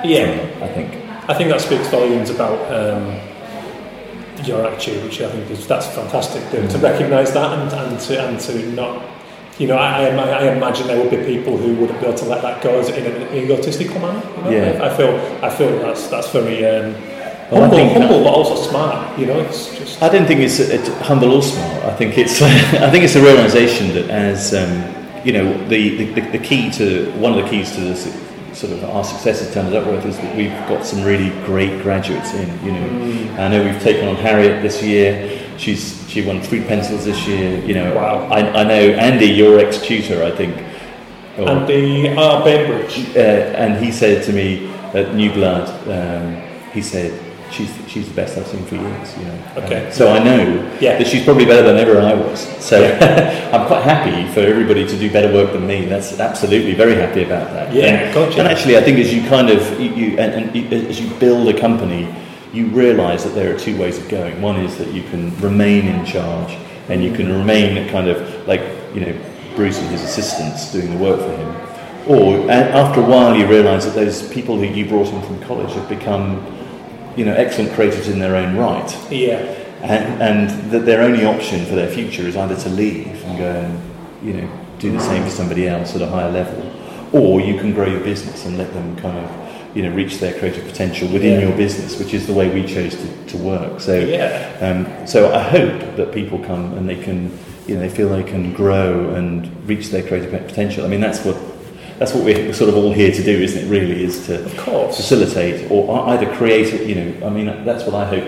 [0.06, 1.01] Yeah, from I think.
[1.32, 3.06] I think that speaks volumes about um,
[4.46, 8.28] your attitude, which I think is that's fantastic to, to recognise that and, and to
[8.28, 9.02] and to not.
[9.58, 12.26] You know, I, I, I imagine there would be people who wouldn't be able to
[12.26, 14.22] let that go in an egotistical manner.
[14.38, 14.50] You know?
[14.50, 14.84] Yeah.
[14.84, 16.94] I, I feel, I feel that's that's very um,
[17.50, 19.18] Well, I humble, that- humble, but also smart.
[19.18, 21.86] You know, it's just I don't think it's, it's humble or smart.
[21.86, 24.84] I think it's I think it's a realization that as um,
[25.24, 28.06] you know the, the, the key to one of the keys to this
[28.54, 31.82] sort of our success has at Turner Duckworth is that we've got some really great
[31.82, 32.48] graduates in.
[32.66, 35.40] You know, I know we've taken on Harriet this year.
[35.58, 37.64] She's she won three pencils this year.
[37.64, 38.28] You know, Wow.
[38.30, 40.56] I, I know Andy, your ex tutor, I think.
[41.38, 43.16] or- and the uh, Bainbridge.
[43.16, 46.36] uh, and he said to me at New Blood, um,
[46.74, 47.12] he said,
[47.52, 49.40] she's, she's the best I've seen for years, you know.
[49.58, 49.86] Okay.
[49.88, 50.98] Um, so I know Yeah.
[50.98, 52.40] that she's probably better than ever I was.
[52.64, 52.84] So
[53.54, 55.86] I'm quite happy for everybody to do better work than me.
[55.86, 57.74] That's absolutely very happy about that.
[57.74, 58.40] Yeah, and, gotcha.
[58.40, 61.48] and actually, I think as you kind of, you, you, and, and as you build
[61.50, 62.14] a company,
[62.54, 64.42] you realise that there are two ways of going.
[64.42, 66.58] One is that you can remain in charge
[66.90, 68.62] and you can remain kind of like,
[68.94, 69.22] you know,
[69.56, 71.56] Bruce and his assistants doing the work for him.
[72.08, 75.40] or and after a while you realise that those people who you brought in from
[75.44, 76.38] college have become,
[77.16, 79.12] you know, excellent creators in their own right.
[79.12, 79.38] Yeah.
[79.82, 83.52] And, and that their only option for their future is either to leave and go
[83.52, 86.72] and, you know, do the same for somebody else at a higher level,
[87.14, 90.38] or you can grow your business and let them kind of, you know, reach their
[90.38, 91.48] creative potential within Yeah.
[91.48, 93.80] your business, which is the way we chose to, to work.
[93.80, 94.52] So, Yeah.
[94.62, 98.24] um, so I hope that people come and they can, you know, they feel they
[98.24, 100.86] can grow and reach their creative potential.
[100.86, 101.38] I mean, that's what
[102.02, 103.70] that's what we're sort of all here to do, isn't it?
[103.70, 104.96] Really, is to Of course.
[104.98, 106.88] facilitate or either create it.
[106.88, 108.28] You know, I mean, that's what I hope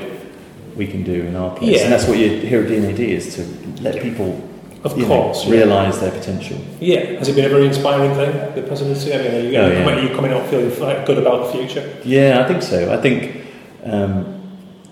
[0.76, 1.84] we can do in our place, Yeah.
[1.86, 3.42] and that's what you here at D&AD is to
[3.82, 4.40] let people,
[4.84, 5.58] Of course, know, yeah.
[5.64, 6.58] realise their potential.
[6.80, 7.18] Yeah.
[7.18, 9.12] Has it been a very inspiring thing, the presidency?
[9.12, 9.90] I mean, are you, Oh, yeah.
[9.90, 10.70] are you coming out feeling
[11.06, 11.84] good about the future?
[12.06, 12.94] Yeah, I think so.
[12.94, 13.38] I think
[13.86, 14.40] um,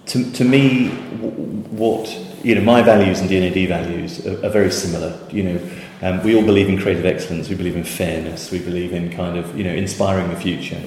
[0.07, 0.89] to, to me,
[1.21, 1.35] w-
[1.83, 5.13] what you know, my values and D&AD values are, are very similar.
[5.31, 5.59] You know,
[6.01, 7.47] um, we all believe in creative excellence.
[7.47, 8.49] We believe in fairness.
[8.51, 10.77] We believe in kind of you know inspiring the future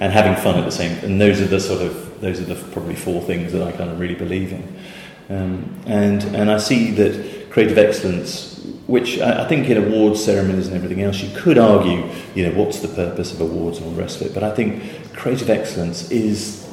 [0.00, 0.96] and having fun at the same.
[1.04, 3.90] And those are the sort of those are the probably four things that I kind
[3.90, 4.80] of really believe in.
[5.28, 10.68] Um, and and I see that creative excellence, which I, I think in awards ceremonies
[10.68, 13.92] and everything else, you could argue, you know, what's the purpose of awards and all
[13.92, 14.34] the rest of it.
[14.34, 16.68] But I think creative excellence is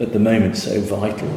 [0.00, 1.28] at the moment so vital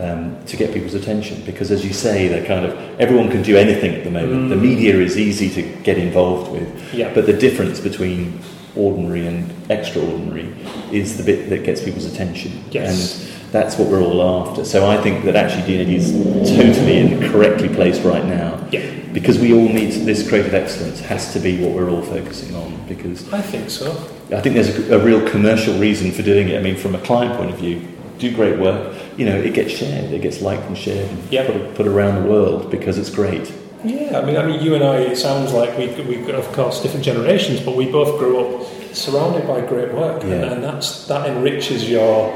[0.00, 3.56] um, to get people's attention because, as you say, they're kind of everyone can do
[3.56, 4.48] anything at the moment.
[4.48, 7.12] The media is easy to get involved with, Yeah.
[7.14, 8.40] but the difference between
[8.76, 10.48] ordinary and extraordinary
[10.92, 12.64] is the bit that gets people's attention.
[12.70, 13.24] Yes.
[13.44, 14.64] And that's what we're all after.
[14.64, 16.12] So I think that actually D&AD is
[16.56, 18.64] totally and correctly placed right now.
[18.70, 18.88] Yeah.
[19.12, 22.86] Because we all need this creative excellence has to be what we're all focusing on.
[22.86, 23.90] Because I think so.
[24.32, 26.56] I think there's a, a real commercial reason for doing it.
[26.58, 28.94] I mean, from a client point of view, do great work.
[29.20, 31.44] You know, it gets shared, it gets liked and shared, and Yeah.
[31.46, 33.52] put, put around the world because it's great.
[33.84, 34.96] Yeah, I mean, I mean, you and I.
[35.12, 38.66] It sounds like we, we've got, of course, different generations, but we both grew up
[38.94, 40.52] surrounded by great work, and, Yeah.
[40.52, 42.32] and that's that enriches your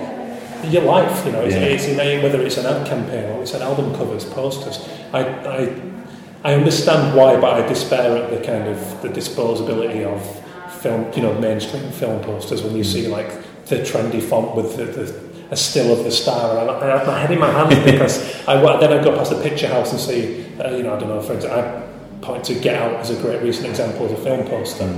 [0.75, 1.25] your life.
[1.25, 1.75] You know, it's, Yeah.
[1.75, 4.77] it's in a, whether it's an ad campaign or it's an album covers, posters.
[5.14, 5.20] I,
[5.59, 5.68] I
[6.44, 10.20] I understand why, but I despair at the kind of the disposability of
[10.83, 12.92] film, you know, mainstream film posters when you mm.
[12.94, 13.31] see like
[13.70, 14.85] the trendy font with the.
[14.85, 17.85] the a still of the star, and I, I have my head in my hands
[17.90, 21.00] because I then I go past the picture house and see, uh, you know, I
[21.00, 21.85] don't know, for example, I
[22.24, 24.88] point to Get Out as a great recent example of a film poster.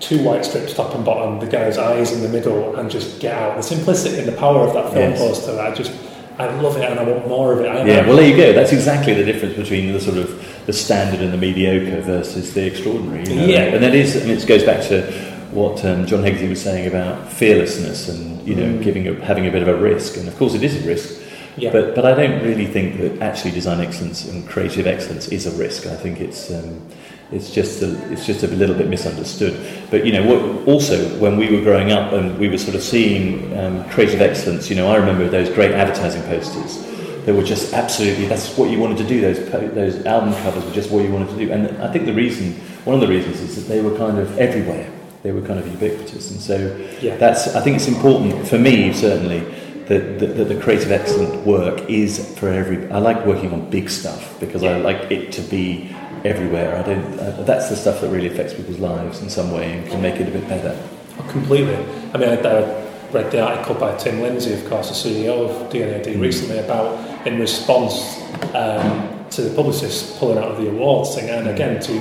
[0.00, 3.34] Two white strips, top and bottom, the guy's eyes in the middle, and just Get
[3.34, 3.56] Out.
[3.56, 5.18] The simplicity and the power of that film Yes.
[5.18, 5.92] poster, I just,
[6.38, 7.68] I love it, and I want more of it.
[7.68, 8.52] I, Yeah, well, there you go.
[8.54, 12.66] That's exactly the difference between the sort of the standard and the mediocre versus the
[12.66, 13.28] extraordinary.
[13.28, 13.44] You know?
[13.44, 13.58] Yeah.
[13.74, 17.30] and that is, and it goes back to what um, John Hegarty was saying about
[17.30, 20.16] fearlessness and you know giving a, having a bit of a risk.
[20.16, 21.22] And of course, it is a risk.
[21.56, 21.72] Yeah.
[21.72, 25.52] But but I don't really think that actually design excellence and creative excellence is a
[25.52, 25.86] risk.
[25.86, 26.50] I think it's.
[26.50, 26.86] Um,
[27.32, 29.86] it's just a, it's just a little bit misunderstood.
[29.90, 32.82] But you know, what, also when we were growing up and we were sort of
[32.82, 36.84] seeing um, creative excellence, you know, I remember those great advertising posters.
[37.24, 39.20] They were just absolutely that's what you wanted to do.
[39.20, 39.38] Those
[39.74, 41.52] those album covers were just what you wanted to do.
[41.52, 44.36] And I think the reason, one of the reasons, is that they were kind of
[44.38, 44.90] everywhere.
[45.22, 47.16] They were kind of ubiquitous, and so Yeah.
[47.16, 47.54] that's.
[47.54, 49.40] I think it's important for me certainly
[49.86, 52.90] that, that, that the creative excellent work is for every.
[52.90, 56.76] I like working on big stuff because I like it to be everywhere.
[56.76, 57.18] I don't.
[57.20, 60.16] Uh, that's the stuff that really affects people's lives in some way and can make
[60.16, 60.74] it a bit better.
[61.18, 61.76] Oh, completely.
[62.14, 62.80] I mean, I, I
[63.12, 67.38] read the article by Tim Lindsay, of course, the CEO of D&AD, recently about in
[67.40, 68.18] response
[68.54, 71.92] um, to the Publicis pulling out of the awards thing, and again to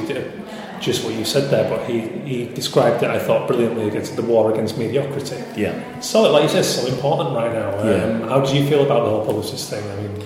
[0.80, 4.22] just what you said there, but he, he described it, I thought, brilliantly against the
[4.22, 5.44] war against mediocrity.
[5.56, 6.00] Yeah.
[6.00, 7.78] So, like you said, so important right now.
[7.80, 8.30] Um, Yeah.
[8.30, 9.84] How do you feel about the whole Publicis thing?
[9.90, 10.24] I mean,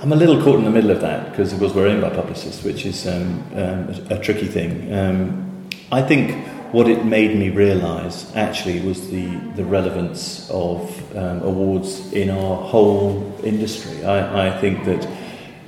[0.00, 2.10] I'm a little caught in the middle of that because, of course, we're owned by
[2.10, 4.92] Publicis, which is um, um, a, a tricky thing.
[4.94, 11.42] Um, I think what it made me realise actually was the, the relevance of um,
[11.42, 14.04] awards in our whole industry.
[14.04, 15.08] I, I think that,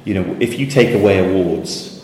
[0.04, 1.99] you know, if you take away awards,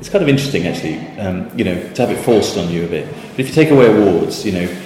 [0.00, 2.88] it's kind of interesting actually, um, you know, to have it forced on you a
[2.88, 3.06] bit.
[3.32, 4.76] But if you take away awards, you know,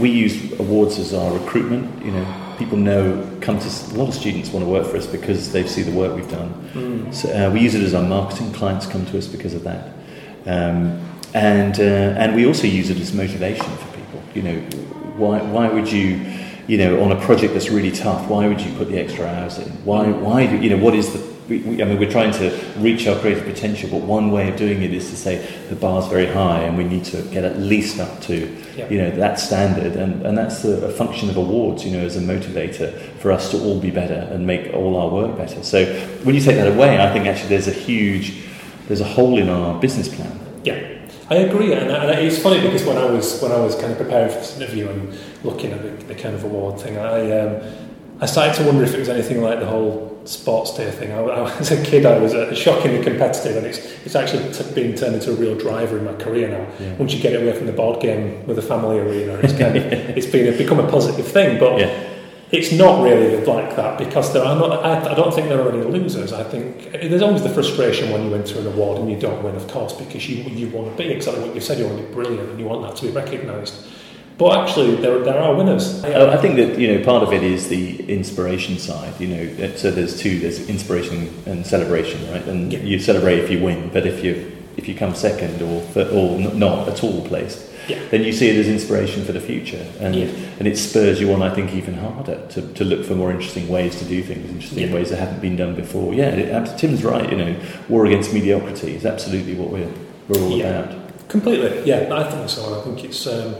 [0.00, 2.04] we use awards as our recruitment.
[2.04, 5.06] You know, people know come to a lot of students want to work for us
[5.06, 6.52] because they see the work we've done.
[7.12, 8.52] So uh, we use it as our marketing.
[8.52, 9.88] Clients come to us because of that,
[10.46, 11.00] um,
[11.34, 14.22] and uh, and we also use it as motivation for people.
[14.34, 14.56] You know,
[15.16, 16.20] why why would you?
[16.68, 19.58] You know, on a project that's really tough, why would you put the extra hours
[19.58, 19.68] in?
[19.84, 22.50] Why, why do you know what is the we, we, I mean, we're trying to
[22.78, 25.36] reach our creative potential, but one way of doing it is to say
[25.68, 28.88] the bar's very high and we need to get at least up to, Yeah.
[28.88, 29.94] you know, that standard.
[29.96, 33.50] And, and that's a, a function of awards, you know, as a motivator for us
[33.50, 35.62] to all be better and make all our work better.
[35.62, 35.84] So
[36.24, 38.42] when you take that away, I think actually there's a huge,
[38.88, 40.38] there's a hole in our business plan.
[40.64, 40.80] Yeah,
[41.28, 43.98] I agree, and, and it's funny because when I was when I was kind of
[43.98, 47.62] preparing for this interview and looking at the, the kind of award thing, I um,
[48.20, 51.12] I started to wonder if it was anything like the whole sports day thing.
[51.12, 54.74] I, I, as a kid, I was uh, shockingly competitive, and it's it's actually t-
[54.74, 56.66] been turned into a real driver in my career now.
[56.78, 56.94] Yeah.
[56.94, 59.84] Once you get away from the board game with a family arena, it's kind of
[59.92, 61.78] it's been a, become a positive thing, but.
[61.78, 62.08] Yeah.
[62.52, 64.84] It's not really like that because there are not.
[64.84, 66.34] I, I don't think there are any losers.
[66.34, 69.56] I think there's always the frustration when you enter an award and you don't win,
[69.56, 71.78] of course, because you you want to be exactly what you said.
[71.78, 73.74] You want to be brilliant and you want that to be recognised.
[74.42, 76.02] But actually, there, there are winners.
[76.04, 79.14] I think that you know part of it is the inspiration side.
[79.20, 82.44] You know, so there's two: there's inspiration and celebration, right?
[82.48, 82.80] And Yeah.
[82.80, 85.80] you celebrate if you win, but if you if you come second or
[86.18, 87.98] or not at all placed, Yeah.
[88.10, 90.26] then you see it as inspiration for the future, and Yeah.
[90.58, 91.40] and it spurs you on.
[91.40, 94.88] I think even harder to, to look for more interesting ways to do things, interesting
[94.88, 94.94] Yeah.
[94.96, 96.14] ways that haven't been done before.
[96.14, 97.30] Yeah, it, Tim's right.
[97.30, 97.54] You know,
[97.88, 99.92] war against mediocrity is absolutely what we're
[100.28, 100.88] we're all about.
[101.28, 102.62] Completely, yeah, I think so.
[102.76, 103.54] I think it's, um,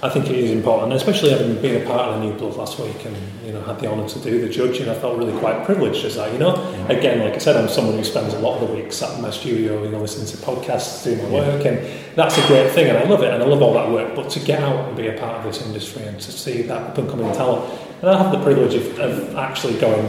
[0.00, 2.78] I think it is important, especially having been a part of the New Blood last
[2.78, 4.88] week, and you know had the honour to do the judging.
[4.88, 6.32] I felt really quite privileged as that.
[6.32, 6.54] You know,
[6.88, 9.22] again, like I said, I'm someone who spends a lot of the week sat in
[9.22, 11.56] my studio, you know, listening to podcasts, doing my Yeah.
[11.56, 11.80] work, and
[12.14, 14.14] that's a great thing, and I love it, and I love all that work.
[14.14, 16.76] But to get out and be a part of this industry and to see that
[16.78, 17.64] up and coming talent,
[18.00, 20.06] and I have the privilege of, of actually going,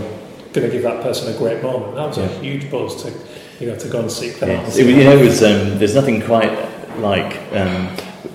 [0.54, 1.96] going to give that person a great moment.
[1.96, 3.12] That was a huge buzz to,
[3.60, 4.66] you know, to go and seek them out.
[4.66, 6.52] and see It, you know, it was, um, there's nothing quite
[7.00, 7.90] like um,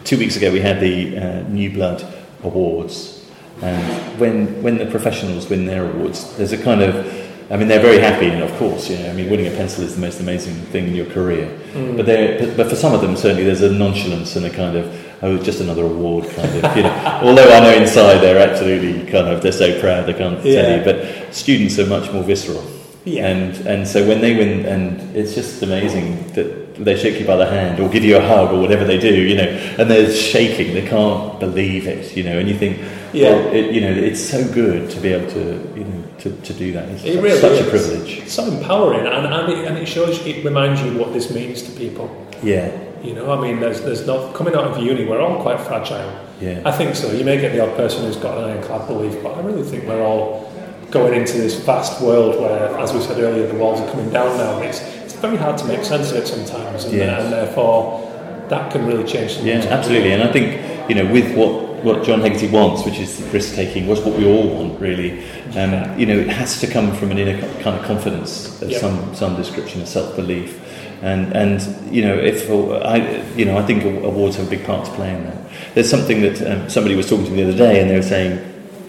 [0.05, 2.05] two weeks ago we had the uh, New Blood
[2.43, 3.25] Awards,
[3.63, 7.81] and when when the professionals win their awards, there's a kind of I mean, they're
[7.81, 10.19] very happy, and of course, you know, I mean, winning a pencil is the most
[10.19, 11.47] amazing thing in your career.
[11.75, 11.97] Mm.
[11.97, 15.23] But, but, but for some of them, certainly, there's a nonchalance and a kind of,
[15.23, 17.21] oh, just another award kind of, you know.
[17.23, 20.63] Although I know inside they're absolutely kind of, they're so proud they can't Yeah.
[20.63, 20.85] tell you.
[20.85, 22.65] But students are much more visceral.
[23.05, 23.27] Yeah.
[23.27, 27.37] And and so when they win, and it's just amazing that they shake you by
[27.37, 29.43] the hand or give you a hug or whatever they do, you know,
[29.79, 32.79] and they're shaking, they can't believe it, you know, and you think,
[33.13, 33.31] Yeah.
[33.31, 35.41] well, it, you know, it's so good to be able to,
[35.77, 36.89] you know, to, to do that.
[36.89, 37.67] It's It really such is.
[37.67, 38.19] a privilege.
[38.19, 41.63] It's so empowering, and, and, it, and it shows, it reminds you what this means
[41.63, 42.11] to people.
[42.43, 42.71] Yeah,
[43.03, 46.11] You know, I mean, there's, there's not coming out of uni, we're all quite fragile.
[46.41, 47.13] yeah, I think so.
[47.13, 49.85] You may get the odd person who's got an ironclad belief, but I really think
[49.87, 50.51] we're all
[50.91, 54.37] going into this vast world where, as we said earlier, the walls are coming down
[54.39, 54.61] now.
[54.63, 57.23] It's, it's very hard to make sense of it sometimes, and, Yes.
[57.23, 58.01] and therefore
[58.49, 60.13] that can really change yeah, absolutely.
[60.13, 60.47] And I think,
[60.89, 61.53] you know, with what,
[61.83, 65.25] what John Hegarty wants, which is risk taking, was what we all want, really.
[65.57, 68.79] Um, you know, it has to come from an inner kind of confidence of Yeah.
[68.81, 70.61] some, some description of self belief.
[71.03, 71.61] And, and
[71.95, 72.97] you know, if I,
[73.35, 75.39] you know, I think awards have a big part to play in that.
[75.75, 78.03] There's something that um, somebody was talking to me the other day, and they were
[78.03, 78.33] saying,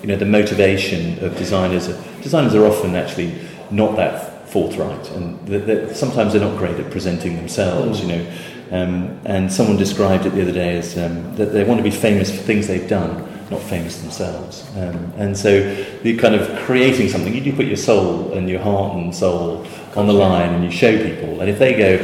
[0.02, 1.88] you know, the motivation of designers.
[2.22, 3.34] Designers are often actually
[3.72, 7.99] not that forthright, and that that sometimes they're not great at presenting themselves.
[7.99, 8.24] You know,
[8.72, 11.91] um, and someone described it the other day as um, that they want to be
[11.91, 13.12] famous for things they've done,
[13.51, 14.64] not famous themselves.
[14.78, 15.60] Um, and so,
[16.03, 19.68] the kind of creating something, you do put your soul and your heart and soul
[19.97, 21.41] on the line, and you show people.
[21.41, 21.99] And if they go,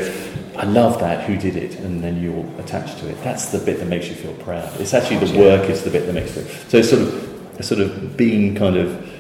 [0.58, 1.24] I love that.
[1.28, 1.80] Who did it?
[1.80, 3.16] And then you're attached to it.
[3.24, 4.70] That's the bit that makes you feel proud.
[4.82, 6.48] It's actually the work is the bit that makes it.
[6.70, 9.11] So it's sort of, it's sort of being kind of,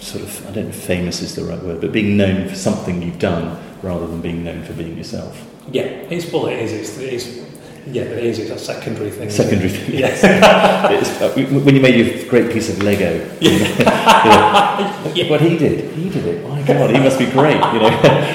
[0.00, 0.46] sort of.
[0.48, 3.18] I don't know if famous is the right word, but being known for something you've
[3.18, 5.46] done rather than being known for being yourself.
[5.72, 6.72] Yeah, it's well, it is.
[6.72, 7.50] It's, it's
[7.86, 8.38] yeah, it is.
[8.38, 9.28] It's a secondary thing.
[9.28, 9.32] it?
[9.32, 9.94] Secondary thing.
[9.98, 10.20] Yes.
[10.90, 11.32] It's, uh,
[11.64, 13.64] when you made your great piece of Lego, you know,
[15.14, 15.30] Yeah.
[15.30, 16.46] what he did, he did it.
[16.48, 17.54] My God, he must be great.
[17.72, 17.90] You know,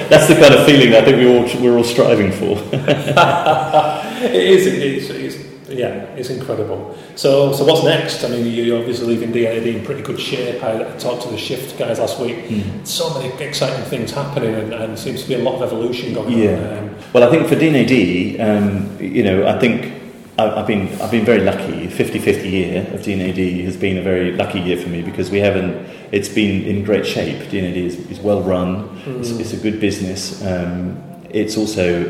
[0.10, 2.58] that's the kind of feeling that I think we all we're all striving for.
[2.74, 4.66] it is.
[4.68, 5.10] It is.
[5.76, 6.98] Yeah, it's incredible.
[7.16, 8.24] So, so what's next?
[8.24, 10.64] I mean, you're obviously leaving D&AD in pretty good shape.
[10.64, 12.38] I, I talked to the Shift guys last week.
[12.86, 16.38] So many exciting things happening, and, and seems to be a lot of evolution going
[16.38, 16.56] Yeah.
[16.56, 16.78] on.
[16.78, 19.92] Um, Well, I think for D&AD, um, you know, I think
[20.38, 21.88] I- I've been I've been very lucky.
[21.88, 25.74] 50-50 year of D&AD has been a very lucky year for me because we haven't.
[26.12, 27.50] It's been in great shape.
[27.50, 28.90] D&AD is, is well run.
[29.20, 30.42] It's, it's a good business.
[30.46, 30.98] Um,
[31.30, 32.04] it's also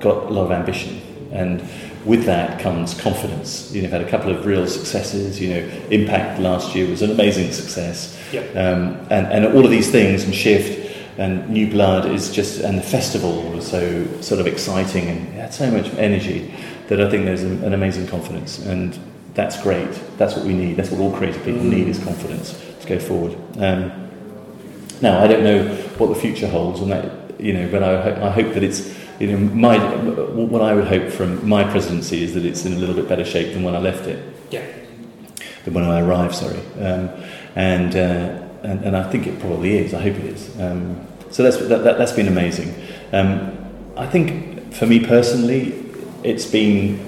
[0.00, 1.00] got a lot of ambition,
[1.32, 1.62] and
[2.04, 3.70] with that comes confidence.
[3.72, 5.40] You know, had a couple of real successes.
[5.40, 8.18] You know, Impact last year was an amazing success.
[8.32, 8.40] Yeah.
[8.40, 10.88] Um, and, and all of these things and shift
[11.18, 15.52] and new blood is just and the festival was so sort of exciting and had
[15.52, 16.54] so much energy
[16.88, 18.98] that I think there's an, an amazing confidence and
[19.34, 19.90] that's great.
[20.16, 20.76] That's what we need.
[20.76, 23.36] That's what all creative people need is confidence to go forward.
[23.58, 24.08] Um,
[25.00, 28.30] now I don't know what the future holds, and that you know, but I, I
[28.30, 32.44] hope that it's you know my what I would hope from my presidency is that
[32.44, 34.66] it's in a little bit better shape than when I left it yeah.
[35.64, 36.60] than when I arrived, sorry.
[36.80, 37.10] Um,
[37.54, 40.60] and, uh, and, and I think it probably is, I hope it is.
[40.60, 42.74] Um, so that's, that, that, that's been amazing.
[43.12, 43.56] Um,
[43.96, 45.84] I think for me personally,
[46.22, 46.98] it's been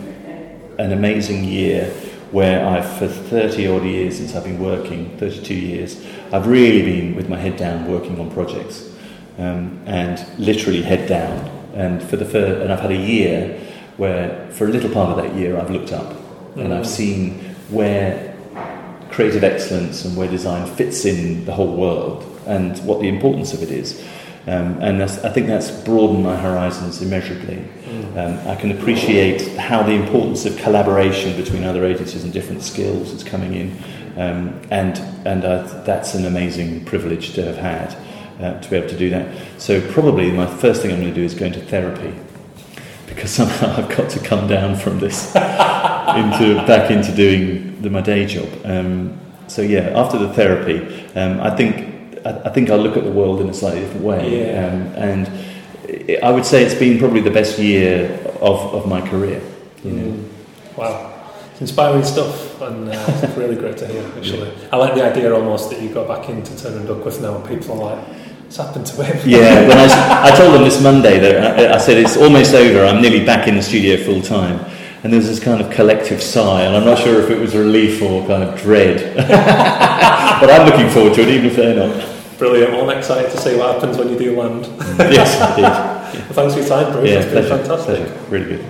[0.79, 1.91] an amazing year
[2.31, 7.15] where I've, for 30 odd years since I've been working, 32 years, I've really been
[7.15, 8.91] with my head down working on projects
[9.39, 11.62] um, and literally head down.
[11.75, 13.59] And for the first, and I've had a year
[13.97, 16.61] where, for a little part of that year, I've looked up mm-hmm.
[16.61, 17.39] and I've seen
[17.71, 18.37] where
[19.11, 23.63] creative excellence and where design fits in the whole world and what the importance of
[23.63, 24.03] it is.
[24.47, 27.59] Um, and I think that's broadened my horizons immeasurably.
[27.85, 28.17] Mm.
[28.17, 33.13] Um, I can appreciate how the importance of collaboration between other agencies and different skills
[33.13, 33.71] is coming in,
[34.17, 35.45] um, and and
[35.87, 37.97] that's an amazing privilege to have had
[38.41, 39.61] uh, to be able to do that.
[39.61, 42.15] So probably my first thing I'm going to do is go into therapy
[43.07, 48.01] because somehow I've got to come down from this into back into doing the, my
[48.01, 48.49] day job.
[48.65, 49.19] Um,
[49.49, 51.93] so yeah, after the therapy, um, I think
[52.25, 54.47] I, think I'll look at the world in a slightly different way.
[54.47, 54.67] Yeah.
[54.67, 59.43] Um, and I would say it's been probably the best year of, of my career.
[59.85, 60.13] You know.
[60.13, 60.29] Mm.
[60.77, 61.09] Wow.
[61.61, 64.49] Inspiring stuff and uh, it's really great to hear, actually.
[64.49, 64.69] Yeah.
[64.73, 67.83] I like the idea almost that you got back into Turner Duckworth now and people
[67.83, 68.22] are like,
[68.53, 69.29] what's happened to him?
[69.29, 72.85] Yeah, when I, I told them this Monday that I, I said it's almost over,
[72.85, 74.65] I'm nearly back in the studio full time
[75.03, 78.01] and there's this kind of collective sigh, and I'm not sure if it was relief
[78.01, 79.17] or kind of dread.
[79.17, 82.39] but I'm looking forward to it, even if they're not.
[82.39, 82.71] Brilliant.
[82.71, 84.67] Well, I'm excited to see what happens when you do land.
[84.99, 85.63] yes, indeed.
[85.63, 87.11] well, thanks for your time, Bruce.
[87.11, 88.07] Yeah, it's been fantastic.
[88.07, 88.31] Pleasure.
[88.31, 88.67] Really good.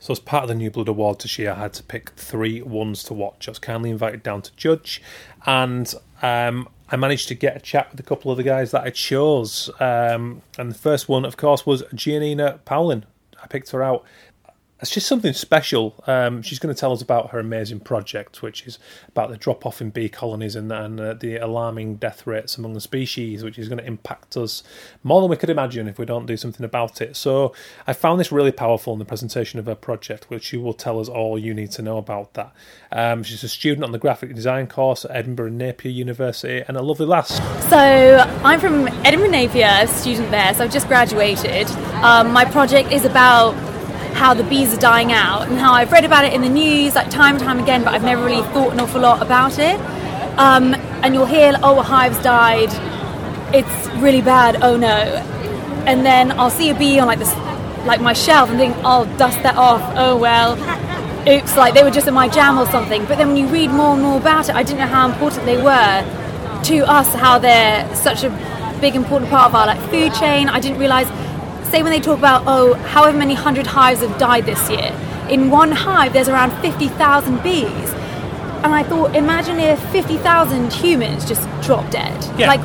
[0.00, 2.60] So, as part of the New Blood Award this year, I had to pick three
[2.60, 3.46] ones to watch.
[3.46, 5.00] I was kindly invited down to judge,
[5.46, 8.82] and um, I managed to get a chat with a couple of the guys that
[8.82, 9.70] I chose.
[9.80, 13.04] Um, and the first one, of course, was Gianinna Pawlyn.
[13.42, 14.04] I picked her out
[14.80, 16.02] it's just something special.
[16.06, 19.64] Um, she's going to tell us about her amazing project, which is about the drop
[19.64, 23.58] off in bee colonies and, and uh, the alarming death rates among the species, which
[23.58, 24.62] is going to impact us
[25.02, 27.16] more than we could imagine if we don't do something about it.
[27.16, 27.54] So
[27.86, 31.00] I found this really powerful in the presentation of her project, which she will tell
[31.00, 32.52] us all you need to know about that.
[32.92, 36.76] Um, she's a student on the graphic design course at Edinburgh and Napier University and
[36.76, 37.38] a lovely lass.
[37.70, 37.78] So
[38.44, 41.66] I'm from Edinburgh Napier, a student there, so I've just graduated.
[42.02, 43.54] Um, my project is about
[44.16, 46.94] how the bees are dying out and how I've read about it in the news
[46.94, 49.78] like time and time again, but I've never really thought an awful lot about it.
[50.38, 52.70] Um, and you'll hear, oh, a hive's died,
[53.54, 54.88] it's really bad, oh no.
[55.86, 57.34] And then I'll see a bee on like this,
[57.86, 59.82] like my shelf, and think, I'll dust that off.
[59.96, 60.56] Oh well,
[61.28, 63.04] oops, like they were just in my jam or something.
[63.04, 65.44] But then when you read more and more about it, I didn't know how important
[65.44, 68.30] they were to us, how they're such a
[68.80, 70.48] big important part of our like food chain.
[70.48, 71.08] I didn't realise
[71.70, 74.92] say when they talk about, oh, however many hundred hives have died this year,
[75.28, 77.66] in one hive there's around 50,000 bees.
[78.64, 82.24] And I thought, imagine if 50,000 humans just dropped dead.
[82.38, 82.48] Yeah.
[82.48, 82.60] Like,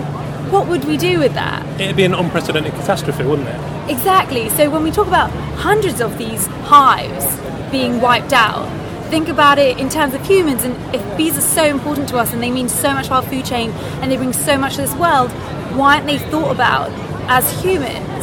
[0.51, 1.65] what would we do with that?
[1.79, 3.91] It'd be an unprecedented catastrophe, wouldn't it?
[3.91, 4.49] Exactly.
[4.49, 7.25] So when we talk about hundreds of these hives
[7.71, 8.67] being wiped out,
[9.09, 10.63] think about it in terms of humans.
[10.63, 13.21] And if bees are so important to us and they mean so much to our
[13.21, 13.71] food chain
[14.01, 15.31] and they bring so much to this world,
[15.77, 16.89] why aren't they thought about
[17.29, 17.61] as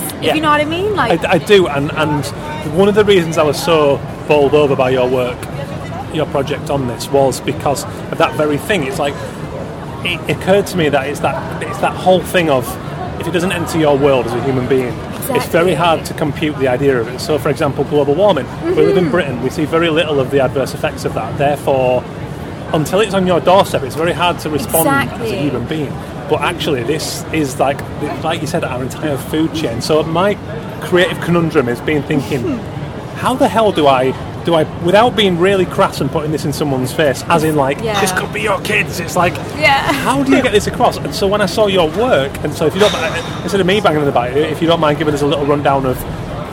[0.09, 0.27] humans?
[0.27, 0.35] yeah.
[0.35, 0.95] you know what I mean.
[0.95, 2.25] Like I, I, do, and and
[2.77, 5.39] one of the reasons I was so bowled over by your work,
[6.15, 8.85] your project on this, was because of that very thing.
[8.85, 9.15] It's like
[10.05, 12.67] it occurred to me that it's that it's that whole thing of
[13.21, 15.37] if it doesn't enter your world as a human being, exactly.
[15.37, 17.19] it's very hard to compute the idea of it.
[17.19, 18.47] So, for example, global warming.
[18.47, 18.69] Mm-hmm.
[18.77, 19.11] We live in mm-hmm.
[19.11, 19.43] Britain.
[19.43, 21.37] We see very little of the adverse effects of that.
[21.37, 22.03] Therefore,
[22.73, 25.27] until it's on your doorstep, it's very hard to respond exactly.
[25.27, 25.91] as a human being.
[26.29, 27.81] But actually, this is like,
[28.23, 29.81] like you said, our entire food chain.
[29.81, 30.35] So my
[30.83, 32.43] creative conundrum has been thinking,
[33.17, 34.13] how the hell do I
[34.49, 37.81] do I, without being really crass and putting this in someone's face, as in like,
[37.83, 38.01] yeah.
[38.01, 38.99] this could be your kids.
[38.99, 39.93] It's like, yeah.
[39.93, 40.97] how do you get this across?
[40.97, 42.95] And so when I saw your work, and so if you don't,
[43.43, 45.45] instead of me banging on the back, if you don't mind giving us a little
[45.45, 45.97] rundown of,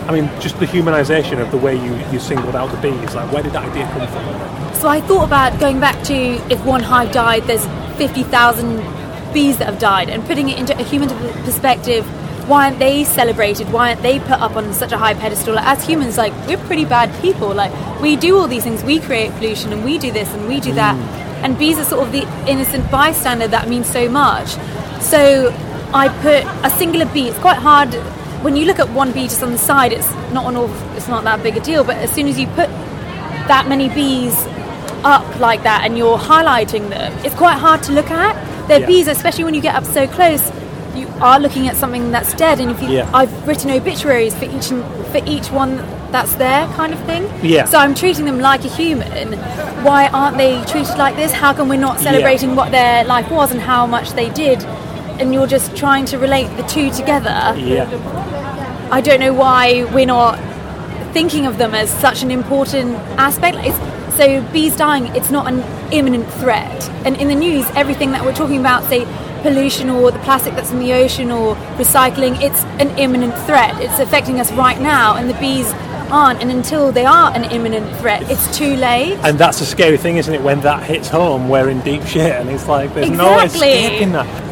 [0.07, 3.31] I mean, just the humanisation of the way you, you singled out the bees, like
[3.31, 4.75] where did that idea come from?
[4.75, 7.65] So I thought about going back to if one hive died, there's
[7.97, 11.09] 50,000 bees that have died and putting it into a human
[11.43, 12.05] perspective
[12.47, 13.71] why aren't they celebrated?
[13.71, 15.55] Why aren't they put up on such a high pedestal?
[15.55, 17.53] Like, as humans like we're pretty bad people.
[17.53, 18.83] Like we do all these things.
[18.83, 20.95] We create pollution and we do this and we do that.
[20.95, 21.25] Mm.
[21.43, 24.49] and bees are sort of the innocent bystander that means so much.
[25.01, 25.53] So
[25.93, 27.89] i put a singular bee it's quite hard
[28.45, 31.07] when you look at one bee just on the side it's not an awful, it's
[31.07, 32.69] not that big a deal but as soon as you put
[33.49, 34.35] that many bees
[35.03, 38.35] up like that and you're highlighting them it's quite hard to look at
[38.67, 38.87] they're yeah.
[38.87, 40.51] bees, especially when you get up so close.
[40.95, 43.09] You are looking at something that's dead, and if you, yeah.
[43.13, 45.77] I've written obituaries for each for each one
[46.11, 47.29] that's there, kind of thing.
[47.43, 47.65] Yeah.
[47.65, 49.33] So I'm treating them like a human.
[49.83, 51.31] Why aren't they treated like this?
[51.31, 52.55] How come we're not celebrating yeah.
[52.55, 54.63] what their life was and how much they did?
[55.19, 57.53] And you're just trying to relate the two together.
[57.57, 57.85] Yeah.
[58.95, 60.37] I don't know why we're not
[61.11, 63.57] thinking of them as such an important aspect.
[63.59, 65.59] It's, so bees dying, it's not an
[65.91, 66.89] imminent threat.
[67.05, 69.03] And in the news, everything that we're talking about, say
[69.41, 73.77] pollution or the plastic that's in the ocean or recycling, it's an imminent threat.
[73.81, 75.69] It's affecting us right now, and the bees
[76.09, 76.41] aren't.
[76.41, 79.17] And until they are an imminent threat, it's too late.
[79.23, 80.41] And that's a scary thing, isn't it?
[80.41, 83.71] When that hits home, we're in deep shit, and it's like there's no Exactly.
[83.71, 84.44] escaping that.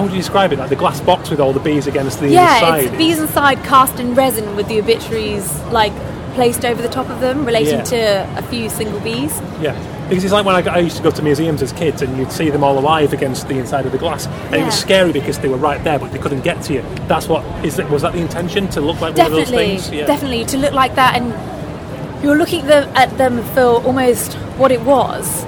[0.00, 0.58] How would you describe it?
[0.58, 2.84] Like the glass box with all the bees against the yeah, inside.
[2.86, 5.92] it's bees inside cast in resin with the obituaries like
[6.32, 7.84] placed over the top of them, relating Yeah.
[7.84, 9.38] to a few single bees.
[9.60, 9.76] Yeah,
[10.08, 12.16] because it's like when I, got- I used to go to museums as kids, and
[12.16, 15.12] you'd see them all alive against the inside of the glass, and it was scary
[15.12, 16.82] because they were right there, but they couldn't get to you.
[17.06, 17.86] That's what is it?
[17.90, 19.90] Was that the intention to look like one of those Definitely, things?
[19.90, 20.06] Yeah.
[20.06, 24.72] definitely to look like that, and you're looking at them, at them for almost what
[24.72, 25.44] it was.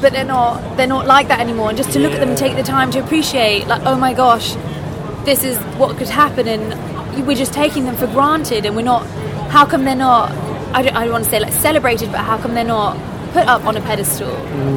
[0.00, 0.76] But they're not.
[0.76, 1.68] They're not like that anymore.
[1.68, 4.14] And just to look at them and take the time to appreciate, like, oh my
[4.14, 4.54] gosh,
[5.24, 9.06] this is what could happen, and we're just taking them for granted, and we're not.
[9.50, 10.30] How come they're not?
[10.72, 12.96] I don't, I don't want to say like celebrated, but how come they're not
[13.32, 14.34] put up on a pedestal?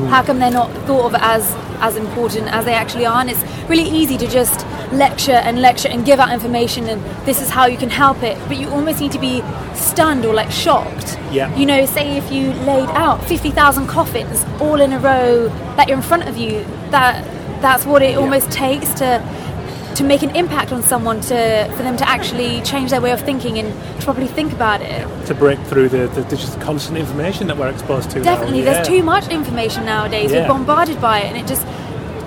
[0.07, 1.43] How come they're not thought of as
[1.81, 3.19] as important as they actually are?
[3.19, 7.41] And it's really easy to just lecture and lecture and give out information, and this
[7.41, 8.37] is how you can help it.
[8.47, 9.41] But you almost need to be
[9.73, 11.17] stunned or like shocked.
[11.31, 11.55] Yeah.
[11.55, 15.87] You know, say if you laid out fifty thousand coffins all in a row that
[15.87, 17.23] you're in front of you, that
[17.61, 19.21] that's what it almost takes to
[19.95, 23.21] to make an impact on someone to for them to actually change their way of
[23.21, 25.07] thinking and to probably think about it.
[25.27, 28.19] to break through the, the, the just constant information that we're exposed to.
[28.19, 28.25] now.
[28.25, 28.73] Definitely, Yeah.
[28.73, 30.31] there's too much information nowadays.
[30.31, 30.41] Yeah.
[30.41, 31.65] We're bombarded by it, and it just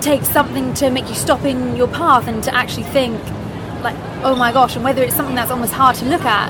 [0.01, 3.19] takes something to make you stop in your path and to actually think,
[3.83, 4.75] like, oh my gosh.
[4.75, 6.49] And whether it's something that's almost hard to look at,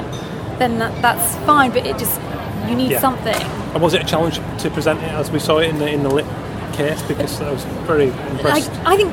[0.60, 1.72] then that, that's fine.
[1.72, 2.20] But it just
[2.70, 3.00] you need Yeah.
[3.00, 3.36] something.
[3.74, 6.04] And was it a challenge to present it as we saw it in the in
[6.04, 6.26] the lit
[6.74, 7.02] case?
[7.04, 8.72] Because I was very I, impressed.
[8.86, 9.12] I think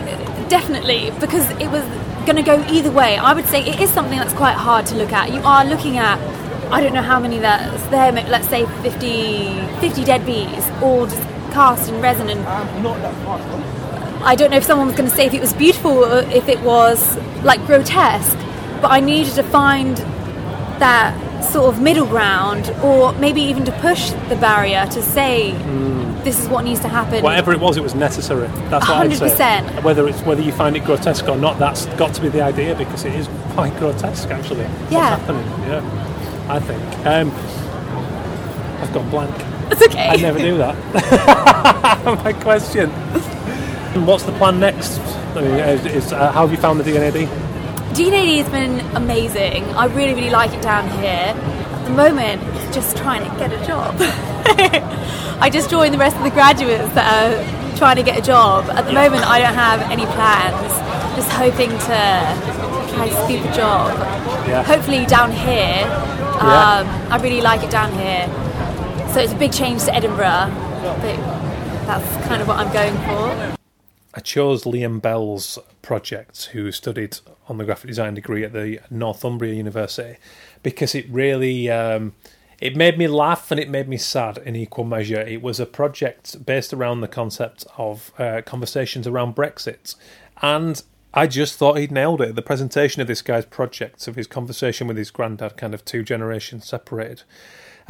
[0.55, 1.85] definitely because it was
[2.27, 3.17] going to go either way.
[3.17, 5.33] I would say it is something that's quite hard to look at.
[5.33, 6.17] You are looking at,
[6.73, 11.21] I don't know how many that's there, let's say 50, 50 dead bees, all just
[11.53, 12.31] cast in resin.
[12.31, 12.41] And
[14.23, 16.49] I don't know if someone was going to say if it was beautiful or if
[16.49, 18.39] it was like grotesque,
[18.81, 19.97] but I needed to find
[20.79, 21.11] that
[21.53, 25.53] sort of middle ground or maybe even to push the barrier to say
[26.25, 27.23] this is what needs to happen.
[27.23, 28.49] Whatever it was, it was necessary.
[28.71, 29.29] That's what I'd say.
[29.29, 29.83] 100%.
[29.85, 32.75] Whether it's whether you find it grotesque or not, that's got to be the idea
[32.75, 34.63] because it is quite grotesque, actually.
[34.91, 35.17] Yeah.
[35.17, 35.47] What's happening?
[35.69, 37.07] Yeah, I think.
[37.07, 37.31] Um,
[38.83, 39.35] I've gone blank.
[39.71, 40.09] It's okay.
[40.09, 40.75] I never do that.
[42.25, 42.91] My question.
[44.05, 44.99] What's the plan next?
[45.37, 47.15] I mean, is, is, uh, how have you found the D&AD?
[47.95, 49.65] D&AD has been amazing.
[49.75, 51.35] I really, really like it down here.
[51.35, 53.97] At the moment, it's just trying to get a job.
[55.41, 58.69] I just joined the rest of the graduates that are trying to get a job.
[58.71, 60.73] At the moment, I don't have any plans.
[61.17, 63.99] Just hoping to try to scoop a job.
[64.47, 64.63] Yeah.
[64.63, 65.83] Hopefully down here.
[65.87, 66.85] Yeah.
[66.85, 68.27] Um, I really like it down here.
[69.13, 70.51] So it's a big change to Edinburgh,
[70.83, 71.17] but
[71.87, 73.57] that's kind of what I'm going for.
[74.15, 77.19] I chose Liam Bell's project, who studied
[77.49, 80.19] on the graphic design degree at the Northumbria University,
[80.63, 82.15] because it really um,
[82.61, 85.21] it made me laugh and it made me sad in equal measure.
[85.21, 89.95] It was a project based around the concept of uh, conversations around Brexit,
[90.43, 90.83] and
[91.13, 92.35] I just thought he'd nailed it.
[92.35, 96.03] The presentation of this guy's project, of his conversation with his granddad, kind of two
[96.03, 97.23] generations separated,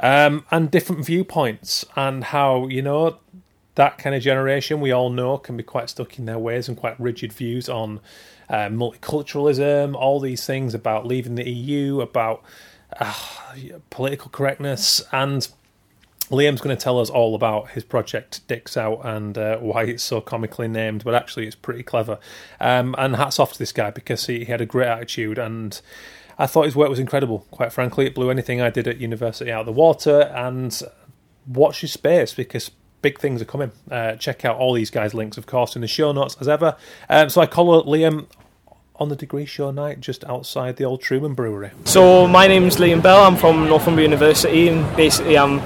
[0.02, 3.18] um, and different viewpoints, and how you know
[3.76, 6.76] that kind of generation we all know can be quite stuck in their ways and
[6.76, 8.00] quite rigid views on
[8.48, 12.42] uh, multiculturalism, all these things about leaving the EU, about
[13.00, 13.14] uh,
[13.90, 15.48] political correctness, and
[16.30, 20.02] Liam's going to tell us all about his project Dicks Out and uh, why it's
[20.02, 22.18] so comically named, but actually it's pretty clever.
[22.60, 25.80] Um, and hats off to this guy because he, he had a great attitude and
[26.38, 27.46] I thought his work was incredible.
[27.50, 30.22] Quite frankly, it blew anything I did at university out of the water.
[30.34, 30.82] And
[31.46, 32.70] watch your space because
[33.02, 33.70] big things are coming.
[33.90, 36.76] Uh, check out all these guys' links, of course, in the show notes as ever.
[37.08, 38.26] Um, so I call Liam
[38.96, 41.70] on the degree show night just outside the old Truman Brewery.
[41.84, 43.24] So my name's Liam Bell.
[43.24, 45.58] I'm from Northumbria University, and basically I'm,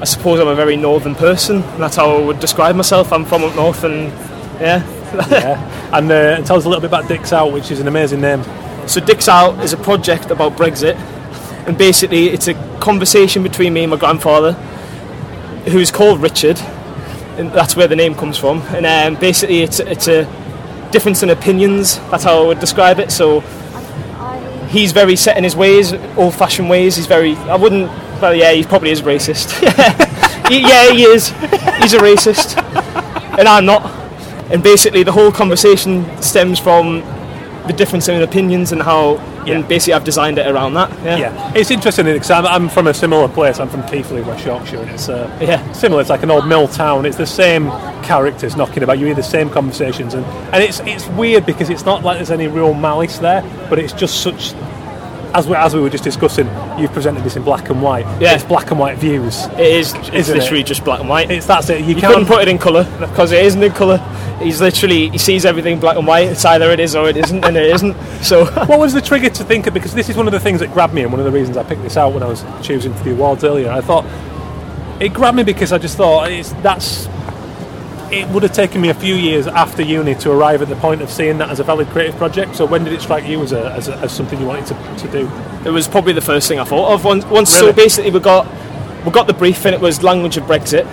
[0.00, 1.62] I suppose I'm a very northern person.
[1.78, 3.12] That's how I would describe myself.
[3.12, 4.08] I'm from up north, and
[4.60, 4.86] yeah.
[5.30, 5.76] yeah.
[5.90, 8.20] And, uh, and tell us a little bit about Dicks Out, which is an amazing
[8.20, 8.44] name.
[8.86, 10.94] So Dicks Out is a project about Brexit,
[11.66, 14.52] and basically it's a conversation between me and my grandfather,
[15.72, 16.60] who's called Richard,
[17.40, 18.60] and that's where the name comes from.
[18.68, 20.26] And um, basically it's it's a
[20.90, 21.98] difference in opinions.
[22.10, 23.10] That's how I would describe it.
[23.10, 23.40] So
[24.68, 26.96] he's very set in his ways, old-fashioned ways.
[26.96, 27.36] He's very.
[27.36, 27.90] I wouldn't.
[28.20, 29.48] Well, yeah, he probably is racist.
[30.50, 31.28] Yeah, he is.
[31.28, 32.60] He's a racist,
[33.38, 33.88] and I'm not.
[34.50, 37.02] And basically, the whole conversation stems from
[37.68, 39.54] the difference in opinions and how Yeah.
[39.56, 40.90] and basically I've designed it around that.
[41.04, 41.16] Yeah.
[41.16, 43.58] Yeah, it's interesting because I'm, I'm from a similar place.
[43.58, 45.72] I'm from Keighley, West Yorkshire, and it's uh, Yeah.
[45.72, 46.00] similar.
[46.00, 47.06] It's like an old mill town.
[47.06, 47.70] It's the same
[48.02, 48.98] characters knocking about.
[48.98, 50.24] You hear the same conversations, and,
[50.54, 53.92] and it's it's weird because it's not like there's any real malice there, but it's
[53.92, 54.52] just such.
[55.32, 58.04] As we, as we were just discussing, you've presented this in black and white.
[58.20, 58.34] Yeah.
[58.34, 59.44] It's black and white views.
[59.52, 59.94] It is.
[59.94, 60.40] It's Isn't it?
[60.40, 61.30] literally just black and white.
[61.30, 61.82] It's that's it.
[61.82, 63.98] You, you couldn't put it in colour because it isn't in colour.
[64.40, 66.28] He's literally he sees everything black and white.
[66.28, 67.94] It's either it is or it isn't, and it isn't.
[68.22, 69.74] So What was the trigger to think of?
[69.74, 71.56] Because this is one of the things that grabbed me, and one of the reasons
[71.56, 73.70] I picked this out when I was choosing for the awards earlier.
[73.70, 74.04] I thought
[75.00, 77.08] it grabbed me because I just thought it's that's.
[78.12, 81.00] It would have taken me a few years after uni to arrive at the point
[81.00, 82.56] of seeing that as a valid creative project.
[82.56, 85.06] So when did it strike you as, a, as, a, as something you wanted to,
[85.06, 85.30] to do?
[85.64, 87.04] it was probably the first thing I thought of.
[87.04, 87.68] Once, once Really?
[87.68, 88.46] so basically we got
[89.04, 90.84] we got the brief, and it was language of Brexit.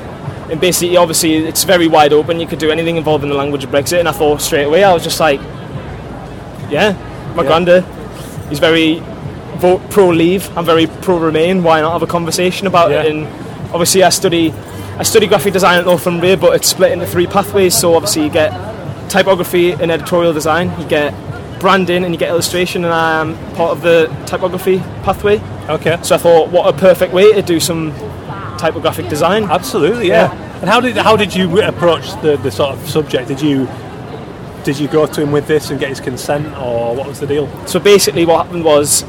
[0.50, 2.40] And basically, obviously, it's very wide open.
[2.40, 4.00] You could do anything involving the language of Brexit.
[4.00, 5.40] And I thought straight away, I was just like,
[6.70, 6.96] yeah,
[7.36, 7.48] my Yeah.
[7.50, 7.86] granddad,
[8.50, 9.02] he's very
[9.58, 10.50] vote pro leave.
[10.58, 11.64] I'm very pro remain.
[11.64, 13.06] Why not have a conversation about it?
[13.12, 13.28] And
[13.74, 14.54] obviously, I study
[15.00, 17.78] I study graphic design at Northumbria, but it's split into three pathways.
[17.78, 18.52] So obviously, you get
[19.10, 20.74] typography and editorial design.
[20.80, 21.14] You get
[21.60, 25.40] branding and you get illustration, and I'm part of the typography pathway.
[25.70, 25.98] Okay.
[26.02, 27.92] So I thought, what a perfect way to do some
[28.58, 29.44] typographic design.
[29.46, 30.32] Absolutely, yeah.
[30.62, 33.28] And how did how did you approach the, the sort of subject?
[33.28, 33.68] Did you
[34.64, 37.28] did you go to him with this and get his consent, or what was the
[37.28, 37.48] deal?
[37.68, 39.04] So basically, what happened was,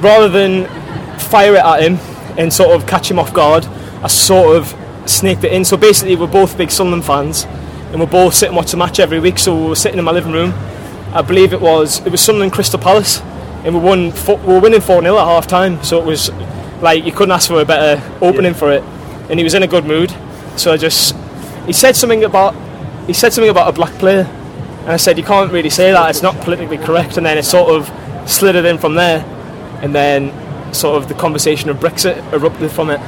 [0.00, 0.66] rather than
[1.18, 1.96] fire it at him
[2.38, 3.64] and sort of catch him off guard,
[4.02, 5.64] I sort of snaked it in.
[5.64, 7.44] So basically, we're both big Sunderland fans,
[7.92, 9.38] and we're both sitting watching the match every week.
[9.38, 10.52] So we were sitting in my living room.
[11.14, 13.20] I believe it was it was Sunderland Crystal Palace,
[13.64, 14.12] and we won.
[14.26, 15.82] We were winning four 0 at half time.
[15.82, 16.30] So it was
[16.84, 18.58] like you couldn't ask for a better opening Yeah.
[18.62, 18.82] for it,
[19.28, 20.14] and he was in a good mood.
[20.56, 21.16] So I just
[21.66, 22.54] he said something about
[23.06, 24.26] he said something about a black player.
[24.84, 27.16] And I said, you can't really say that, it's not politically correct.
[27.16, 27.90] And then it sort of
[28.28, 29.24] slid it in from there.
[29.80, 30.30] And then
[30.74, 33.00] sort of the conversation of Brexit erupted from it.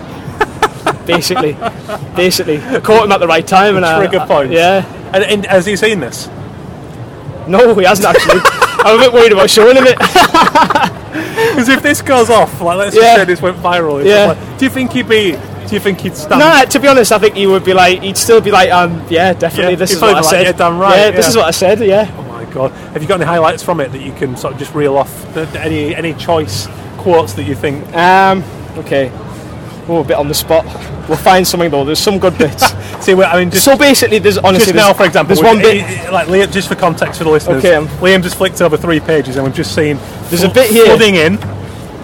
[1.07, 1.53] basically.
[2.16, 2.59] Basically.
[2.81, 3.77] Caught him at the right time.
[3.77, 4.53] and I- Trigger I- point.
[4.53, 4.87] Yeah.
[5.12, 6.29] And, and has he seen this?
[7.47, 8.41] No, he hasn't actually.
[8.87, 9.99] I'm a bit worried about showing him it.
[11.56, 13.02] Because if this goes off, like let's Yeah.
[13.02, 14.26] just say this went viral, Yeah.
[14.26, 15.32] like, do you think he'd be?
[15.32, 16.38] Do you think he'd stand?
[16.38, 19.02] No, to be honest, I think he would be like, he'd still be like, um,
[19.10, 20.42] yeah, definitely, Yeah, this is what I said.
[20.44, 22.08] yeah, damn right, Yeah, this is what I said, yeah.
[22.16, 22.70] Oh my god!
[22.92, 25.36] Have you got any highlights from it that you can sort of just reel off?
[25.56, 27.82] Any any choice quotes that you think?
[27.96, 28.44] Um,
[28.78, 29.10] okay.
[29.89, 30.64] Oh, a bit on the spot.
[31.09, 31.84] We'll find something though.
[31.84, 32.64] There's some good bits.
[33.05, 35.59] See, well, I mean, just, so basically, there's honestly just now, for example, there's one
[35.59, 35.84] bit.
[35.84, 37.64] i- i- like Liam, just for context for the listeners.
[37.64, 40.70] Okay, um, Liam just flicked over three pages, and we've just seen There's a bit
[40.70, 40.87] here.
[40.87, 41.34] flooding in.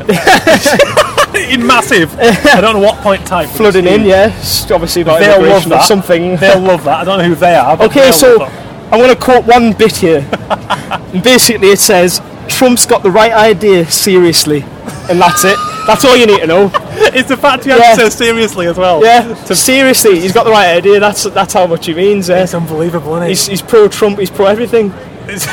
[1.51, 2.15] in massive.
[2.21, 3.49] I don't know what point type.
[3.49, 4.11] flooding in, huge.
[4.11, 4.27] yeah.
[4.71, 5.85] Obviously about They'll love that.
[5.85, 6.37] something.
[6.37, 7.01] They'll love that.
[7.01, 7.77] I don't know who they are.
[7.77, 8.45] But okay, so.
[8.45, 10.29] I'm going to quote one bit here.
[10.51, 14.63] and basically, it says, Trump's got the right idea, seriously.
[15.09, 15.57] And that's it.
[15.87, 16.71] That's all you need to know.
[17.15, 17.95] it's the fact you have Yeah.
[17.97, 19.05] to say seriously as well.
[19.05, 21.01] Yeah, seriously, he's got the right idea.
[21.01, 22.29] That's that's how much he means.
[22.29, 22.43] Yeah.
[22.45, 23.29] It's unbelievable, isn't it?
[23.31, 24.91] He's, he's pro Trump, he's pro everything.
[25.29, 25.47] It's-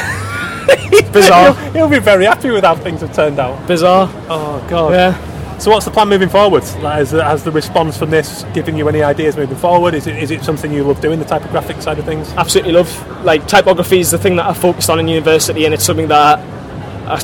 [1.12, 1.56] Bizarre.
[1.56, 3.66] He'll, he'll be very happy with how things have turned out.
[3.68, 4.08] Bizarre.
[4.30, 4.92] Oh god.
[4.94, 5.58] Yeah.
[5.58, 6.64] So what's the plan moving forward?
[6.82, 9.94] Like, has, the, has the response from this given you any ideas moving forward?
[9.94, 12.32] Is it is it something you love doing, the typographic side of things?
[12.34, 13.26] absolutely love.
[13.26, 16.40] Like typography is the thing that I focused on in university, and it's something that
[16.40, 17.16] I,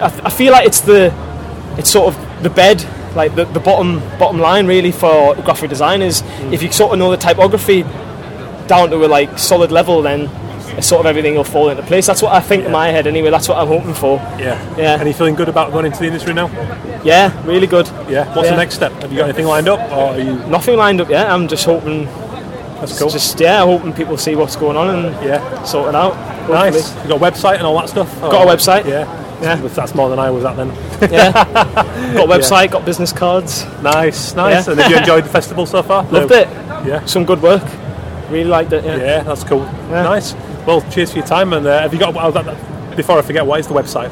[0.00, 1.10] I, I feel like it's the
[1.78, 6.22] it's sort of the bed, like the, the bottom bottom line really for graphic designers.
[6.22, 6.52] Mm.
[6.52, 7.82] If you sort of know the typography
[8.66, 10.28] down to a like solid level, then
[10.80, 12.06] sort of everything will fall into place.
[12.06, 13.30] That's what I think in my head anyway.
[13.30, 14.16] That's what I'm hoping for.
[14.38, 14.76] Yeah.
[14.76, 14.98] Yeah.
[14.98, 16.48] And you feeling good about going into the industry now?
[17.04, 17.86] Yeah, really good.
[18.08, 18.32] Yeah.
[18.34, 18.52] What's Yeah.
[18.52, 18.92] the next step?
[19.02, 20.34] Have you got anything lined up, or are you?
[20.46, 21.28] Nothing lined up yet.
[21.28, 22.06] I'm just hoping.
[22.80, 23.10] That's cool.
[23.10, 25.62] Just yeah, hoping people see what's going on and yeah.
[25.64, 26.14] sort it out.
[26.48, 26.74] Nice.
[26.74, 27.02] hopefully.
[27.02, 28.20] You got a website and all that stuff?
[28.20, 28.86] Got a website.
[28.86, 29.04] Yeah.
[29.42, 29.56] Yeah.
[29.56, 30.68] That's more than I was at then.
[31.10, 31.32] Yeah.
[32.14, 33.64] got a website, got business cards.
[33.82, 34.66] Nice, nice.
[34.66, 34.72] Yeah.
[34.72, 36.04] And have you enjoyed the festival so far?
[36.04, 36.36] Loved No.
[36.36, 36.48] it.
[36.86, 37.04] Yeah.
[37.06, 37.62] Some good work.
[38.30, 38.84] Really liked it.
[38.84, 38.96] Yeah.
[38.96, 39.60] Yeah, that's cool.
[39.90, 40.02] Yeah.
[40.02, 40.34] Nice.
[40.66, 41.52] Well, cheers for your time.
[41.52, 42.12] And uh, have you got?
[42.96, 44.10] Before I forget, what is the website?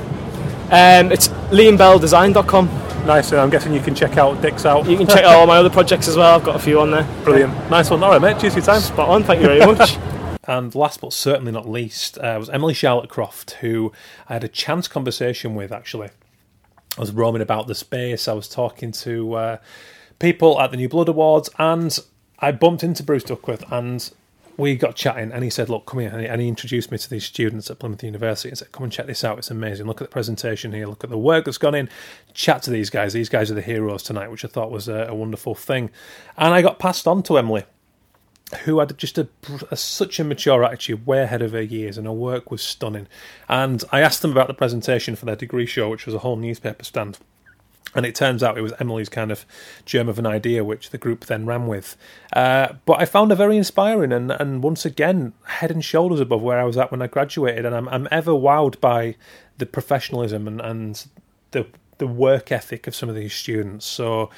[0.70, 2.66] Um, it's liambelldesign.com.
[3.06, 3.32] Nice.
[3.32, 4.86] And I'm guessing you can check out Dick's out.
[4.86, 6.36] You can check out all my other projects as well.
[6.36, 7.06] I've got a few on there.
[7.24, 7.52] Brilliant.
[7.70, 8.02] Nice one.
[8.02, 8.40] All right, mate.
[8.40, 8.80] Cheers for your time.
[8.80, 9.22] Spot on.
[9.24, 9.98] Thank you very much.
[10.44, 13.92] And last but certainly not least uh, was Emily Charlotte Croft, who
[14.28, 16.10] I had a chance conversation with actually.
[16.96, 19.56] I was roaming about the space, I was talking to uh,
[20.18, 21.96] people at the New Blood Awards, and
[22.40, 24.10] I bumped into Bruce Duckworth and
[24.56, 25.32] we got chatting.
[25.32, 26.10] And he said, Look, come here.
[26.10, 29.06] And he, introduced me to these students at Plymouth University and said, Come and check
[29.06, 29.38] this out.
[29.38, 29.86] It's amazing.
[29.86, 31.88] Look at the presentation here, look at the work that's gone in.
[32.34, 33.12] Chat to these guys.
[33.12, 35.90] These guys are the heroes tonight, which I thought was a, a wonderful thing.
[36.36, 37.64] And I got passed on to Emily
[38.64, 39.28] who had just a,
[39.70, 43.06] a, such a mature attitude, way ahead of her years, and her work was stunning.
[43.48, 46.36] And I asked them about the presentation for their degree show, which was a whole
[46.36, 47.18] newspaper stand.
[47.94, 49.44] And it turns out it was Emily's kind of
[49.84, 51.96] germ of an idea, which the group then ran with.
[52.32, 56.42] Uh, but I found her very inspiring, and, and once again, head and shoulders above
[56.42, 57.64] where I was at when I graduated.
[57.64, 59.16] And I'm, I'm ever wowed by
[59.58, 61.06] the professionalism and, and
[61.50, 61.66] the
[62.00, 63.86] the work ethic of some of these students.
[63.86, 64.30] So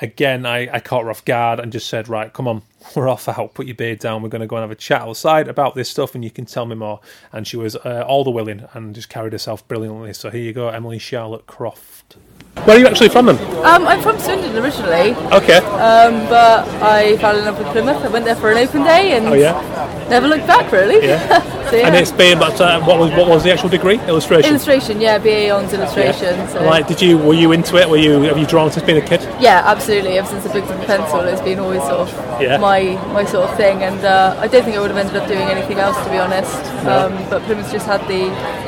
[0.00, 2.62] again, I, I caught her off guard and just said, right, come on,
[2.96, 5.02] we're off out, put your beard down, we're going to go and have a chat
[5.02, 7.00] outside about this stuff and you can tell me more.
[7.32, 10.12] And she was uh, all the willing and just carried herself brilliantly.
[10.14, 12.16] So here you go, Emily Charlotte Croft.
[12.64, 13.38] Where are you actually from then?
[13.64, 15.14] Um, I'm from Swindon originally.
[15.32, 15.58] Okay.
[15.58, 18.04] Um, but I fell in love with Plymouth.
[18.04, 20.06] I went there for an open day and oh, yeah?
[20.10, 21.06] never looked back really.
[21.06, 21.42] Yeah.
[21.70, 21.86] so, yeah.
[21.86, 23.98] And it's been, but uh, what was what was the actual degree?
[24.00, 24.50] Illustration.
[24.50, 26.34] Illustration, yeah, BA Hons illustration.
[26.34, 26.48] Yeah.
[26.48, 26.64] So.
[26.64, 27.88] Like, did you were you into it?
[27.88, 29.22] Were you have you drawn since being a kid?
[29.40, 30.18] Yeah, absolutely.
[30.18, 32.58] Ever since I picked up a pencil, it's been always sort of yeah.
[32.58, 32.69] my
[33.18, 33.82] my sort of thing.
[33.82, 36.18] And uh, I don't think I would have ended up doing anything else to be
[36.18, 36.54] honest.
[36.86, 38.22] Um, but Plymouth just had the,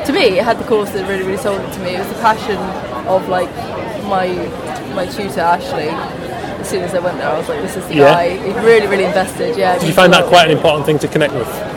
[0.05, 1.95] to me, it had the course that really really sold it to me.
[1.95, 2.57] It was the passion
[3.07, 3.51] of like
[4.05, 4.27] my
[4.93, 5.89] my tutor Ashley.
[6.63, 8.13] As soon as I went there, I was like, "This is the yeah.
[8.13, 9.57] guy." He really, really invested.
[9.57, 9.77] Yeah.
[9.79, 11.72] Did you find that quite an important thing to connect with?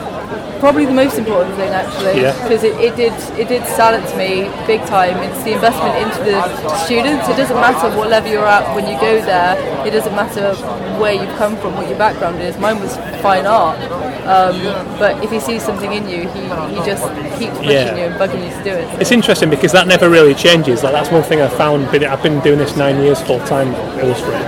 [0.61, 2.71] Probably the most important thing, actually, because yeah.
[2.71, 5.17] it, it did it did silence me big time.
[5.23, 6.41] It's the investment into the
[6.85, 7.29] students.
[7.29, 9.55] It doesn't matter what level you're at when you go there.
[9.87, 10.55] It doesn't matter
[10.99, 12.57] where you've come from, what your background is.
[12.59, 13.79] Mine was fine art,
[14.27, 14.57] um,
[14.99, 16.41] but if he sees something in you, he,
[16.75, 17.05] he just
[17.39, 17.97] keeps pushing yeah.
[17.97, 19.01] you and bugging you to do it.
[19.01, 20.83] It's interesting because that never really changes.
[20.83, 21.87] Like that's one thing I found.
[21.87, 24.47] I've been doing this nine years full time illustrating,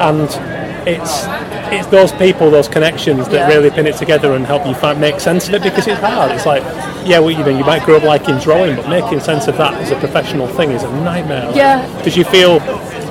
[0.00, 0.55] and
[0.86, 1.24] it's
[1.72, 3.48] it's those people, those connections that yeah.
[3.48, 6.30] really pin it together and help you find, make sense of it because it's hard.
[6.30, 6.62] It's like,
[7.04, 9.74] yeah, well, you know, you might grow up liking drawing, but making sense of that
[9.74, 11.50] as a professional thing is a nightmare.
[11.54, 11.84] Yeah.
[12.02, 12.60] Did you feel?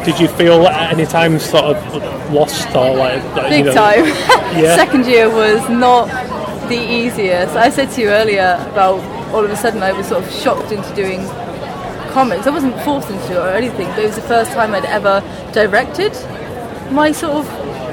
[0.06, 3.24] Did you feel at any time sort of lost or like?
[3.36, 4.06] like Big you know, time.
[4.56, 4.76] yeah.
[4.76, 6.08] Second year was not
[6.70, 7.56] the easiest.
[7.56, 9.00] I said to you earlier about
[9.34, 11.28] all of a sudden I was sort of shocked into doing
[12.12, 12.48] comics.
[12.48, 15.22] I wasn't forced into it or anything, but it was the first time I'd ever
[15.52, 16.14] directed
[16.92, 17.48] my sort of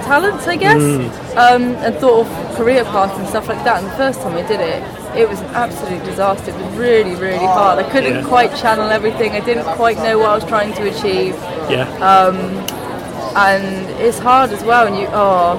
[0.04, 1.36] talents, I guess, mm.
[1.36, 3.82] um, and thought of career paths and stuff like that.
[3.82, 4.82] And the first time I did it,
[5.16, 6.50] it was an absolute disaster.
[6.50, 7.84] It was really, really hard.
[7.84, 8.28] I couldn't yeah.
[8.28, 9.32] quite channel everything.
[9.32, 11.34] I didn't quite know what I was trying to achieve.
[11.70, 11.88] Yeah.
[11.98, 12.36] Um,
[13.34, 14.86] and it's hard as well.
[14.86, 15.56] And you, oh,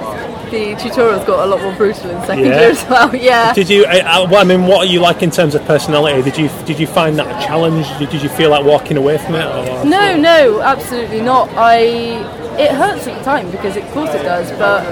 [0.51, 2.59] the tutorials got a lot more brutal in second yeah.
[2.59, 3.15] year as well.
[3.23, 3.53] Yeah.
[3.53, 3.85] Did you?
[3.85, 6.21] I, I, mean, what are you like in terms of personality?
[6.21, 7.87] Did you did you find that a challenge?
[7.99, 9.45] Did, did you feel like walking away from it?
[9.45, 9.85] Or?
[9.85, 11.49] No, no, absolutely not.
[11.53, 14.83] I it hurts at the time because of course it does but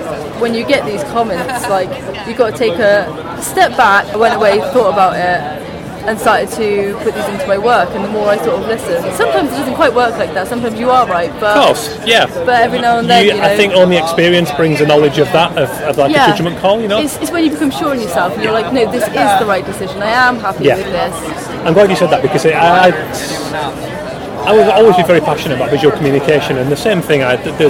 [0.41, 1.89] when you get these comments like
[2.27, 5.61] you've got to take a step back I went away thought about it
[6.07, 9.03] and started to put these into my work and the more I sort of listen.
[9.13, 12.25] Sometimes it doesn't quite work like that sometimes you are right but of course yeah.
[12.25, 15.19] but every now and then you, you know, I think only experience brings a knowledge
[15.19, 16.99] of that of, of like yeah, a judgment call you know?
[16.99, 19.45] It's, it's, when you become sure in yourself and you're like no this is the
[19.45, 20.01] right decision.
[20.01, 20.77] I am happy yeah.
[20.77, 21.47] with this.
[21.65, 24.10] I'm glad you said that because it, I, I
[24.45, 27.21] I was always been very passionate about visual communication, and the same thing.
[27.23, 27.69] I the, the,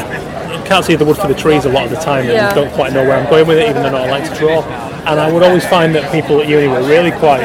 [0.71, 2.53] can't see the wood for the trees a lot of the time, and yeah.
[2.53, 4.63] don't quite know where I'm going with it, even though I like to draw.
[5.03, 7.43] And I would always find that people at uni were really quite.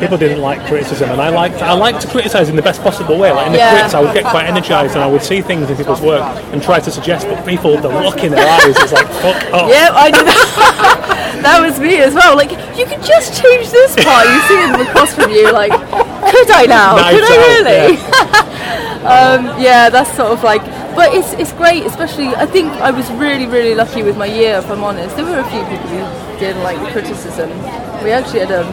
[0.00, 3.18] People didn't like criticism, and I liked I liked to criticise in the best possible
[3.18, 3.32] way.
[3.32, 3.72] Like in the yeah.
[3.74, 6.62] critics, I would get quite energised, and I would see things in people's work and
[6.62, 7.26] try to suggest.
[7.28, 9.68] But people, the look in their eyes is like, fuck off.
[9.68, 11.40] Yeah, I did that.
[11.44, 12.34] that was me as well.
[12.34, 14.24] Like, you could just change this part.
[14.24, 15.72] You see them across from you, like,
[16.32, 16.96] could I now?
[16.96, 18.00] Knives could I really?
[18.00, 18.50] Yeah.
[19.04, 20.64] um, yeah, that's sort of like.
[20.96, 22.28] But it's it's great, especially.
[22.28, 24.58] I think I was really really lucky with my year.
[24.58, 27.50] If I'm honest, there were a few people who didn't like the criticism.
[28.02, 28.66] We actually had um,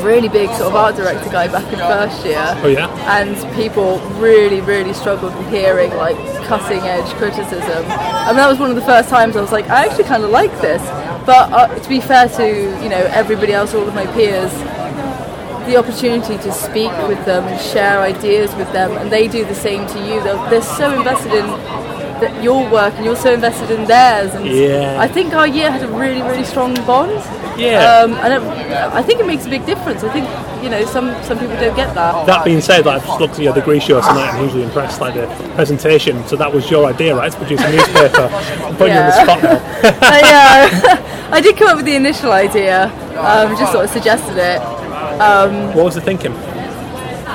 [0.00, 2.44] a really big sort of art director guy back in first year.
[2.62, 2.88] Oh yeah.
[3.20, 6.16] And people really really struggled with hearing like
[6.46, 7.84] cutting edge criticism.
[7.88, 10.24] I mean, that was one of the first times I was like, I actually kind
[10.24, 10.82] of like this.
[11.26, 12.46] But uh, to be fair to
[12.82, 14.52] you know everybody else, all of my peers,
[15.70, 19.54] the opportunity to speak with them and share ideas with them, and they do the
[19.54, 20.20] same to you.
[20.22, 21.46] They're, they're so invested in
[22.20, 24.34] the, your work, and you're so invested in theirs.
[24.34, 25.00] And yeah.
[25.00, 27.12] I think our year had a really, really strong bond.
[27.58, 28.02] Yeah.
[28.02, 30.02] Um, and it, I think it makes a big difference.
[30.02, 30.26] I think
[30.64, 32.26] you know some some people don't get that.
[32.26, 34.30] That being said, like, I've just looked at your degree show tonight.
[34.30, 35.00] I'm hugely impressed.
[35.00, 36.26] Like the presentation.
[36.26, 37.30] So that was your idea, right?
[37.30, 38.22] To produce a newspaper.
[38.64, 39.06] I'm putting yeah.
[39.06, 40.18] you on the spot now.
[40.18, 41.28] yeah.
[41.32, 42.86] I did come up with the initial idea.
[43.20, 44.79] Um, just sort of suggested it.
[45.20, 46.32] Um, what was the thinking?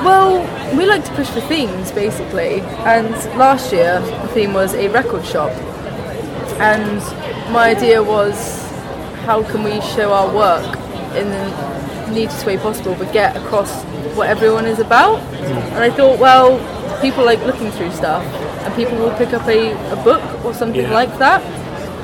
[0.04, 0.42] Well,
[0.76, 3.08] we like to push for themes basically, and
[3.38, 5.52] last year the theme was a record shop,
[6.60, 7.00] and
[7.52, 8.62] my idea was
[9.24, 10.66] how can we show our work
[11.14, 13.84] in the neatest way possible, but get across
[14.16, 15.18] what everyone is about.
[15.18, 16.58] And I thought, well,
[17.00, 18.24] people like looking through stuff,
[18.64, 20.92] and people will pick up a, a book or something yeah.
[20.92, 21.40] like that.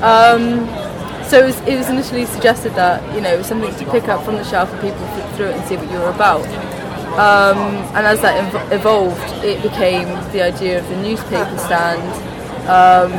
[0.01, 0.65] Um,
[1.33, 4.07] So it was, it was initially suggested that you know it was something to pick
[4.07, 6.45] up from the shelf and people flip through it and see what you were about.
[7.17, 7.57] Um,
[7.97, 12.03] and as that ev- evolved, it became the idea of the newspaper stand.
[12.69, 13.11] Um,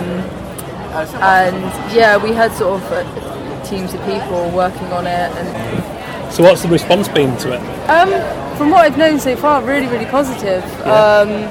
[1.20, 1.56] and
[1.92, 5.32] yeah, we had sort of uh, teams of people working on it.
[5.34, 7.60] And So what's the response been to it?
[7.90, 8.10] um,
[8.56, 10.62] from what I've known so far, really, really positive.
[10.86, 11.50] Um,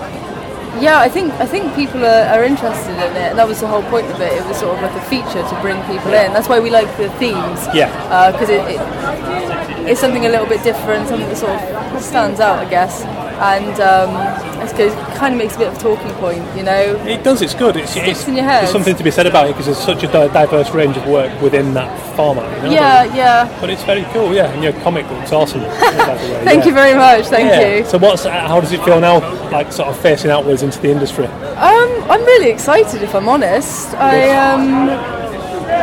[0.81, 3.67] yeah, I think I think people are, are interested in it, and that was the
[3.67, 4.33] whole point of it.
[4.33, 6.33] It was sort of like a feature to bring people in.
[6.33, 7.67] That's why we like the themes.
[7.73, 7.89] Yeah.
[8.09, 12.39] Uh, because it, it it's something a little bit different, something that sort of stands
[12.39, 14.73] out, I guess, and um, it's.
[14.73, 14.91] It
[15.23, 16.95] kind of makes a bit of a talking point, you know.
[17.05, 17.41] It does.
[17.41, 17.77] It's good.
[17.77, 18.63] It's, it's, in your head.
[18.63, 21.41] there's something to be said about it because there's such a diverse range of work
[21.41, 22.45] within that format.
[22.57, 22.71] You know?
[22.73, 23.57] Yeah, yeah.
[23.61, 24.33] But it's very cool.
[24.33, 25.61] Yeah, and your comic book's awesome.
[25.61, 26.65] way, Thank yeah.
[26.65, 27.27] you very much.
[27.27, 27.77] Thank Yeah.
[27.77, 27.85] you.
[27.85, 29.19] So what's how does it feel now?
[29.49, 31.25] Like sort of facing outwards into the industry.
[31.27, 33.93] Um, I'm really excited, if I'm honest.
[33.93, 34.89] I um,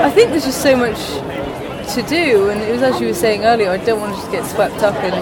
[0.05, 0.99] I think there's just so much
[1.95, 3.71] to do, and it was as you were saying earlier.
[3.71, 5.15] I don't want to just get swept up in,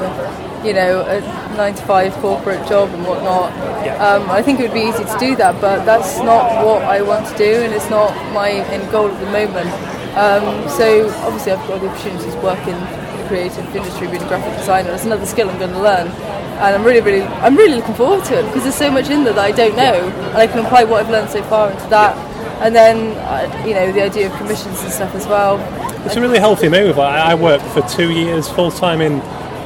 [0.67, 1.21] you know, a
[1.57, 3.53] nine to five corporate job and whatnot.
[3.85, 3.97] Yeah.
[3.97, 7.03] Um, I think it would be easy to do that, but that's not what I
[7.03, 9.71] want to do, and it's not my end goal at the moment.
[10.17, 12.79] Um, so obviously, I've got the opportunity to work in
[13.19, 14.91] the creative industry, being a graphic designer.
[14.93, 18.25] It's another skill I'm going to learn, and I'm really, really, I'm really looking forward
[18.27, 20.65] to it because there's so much in there that I don't know, and I can
[20.65, 22.28] apply what I've learned so far into that.
[22.61, 25.59] And then, uh, you know, the idea of commissions and stuff as well.
[26.05, 26.99] It's a really healthy move.
[26.99, 29.21] I, I worked for two years full time in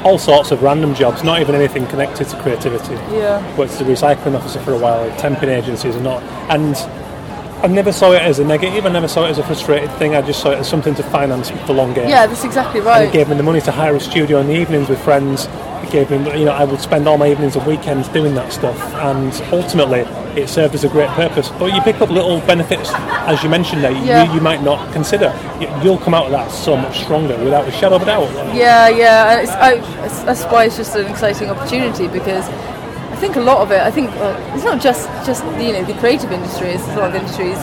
[0.04, 2.94] all sorts of random jobs, not even anything connected to creativity.
[3.14, 3.40] Yeah.
[3.56, 6.22] Worked as a recycling officer for a while, temping agencies and not.
[6.50, 6.76] And
[7.64, 8.84] I never saw it as a negative.
[8.84, 10.16] I never saw it as a frustrated thing.
[10.16, 12.08] I just saw it as something to finance the long game.
[12.08, 13.08] Yeah, that's exactly And right.
[13.08, 15.46] it gave me the money to hire a studio in the evenings with friends.
[15.92, 19.30] Me, you know, I would spend all my evenings and weekends doing that stuff, and
[19.52, 20.00] ultimately,
[20.40, 21.50] it served as a great purpose.
[21.58, 24.24] But you pick up little benefits, as you mentioned there, Yeah.
[24.24, 25.34] you, you might not consider.
[25.60, 28.30] You- You'll come out of that so much stronger, without a shadow of a doubt.
[28.54, 29.72] Yeah, yeah, and it's, I,
[30.04, 33.80] it's, that's why it's just an exciting opportunity because I think a lot of it.
[33.82, 36.68] I think well, it's not just just you know the creative industry.
[36.70, 37.58] It's a lot of industries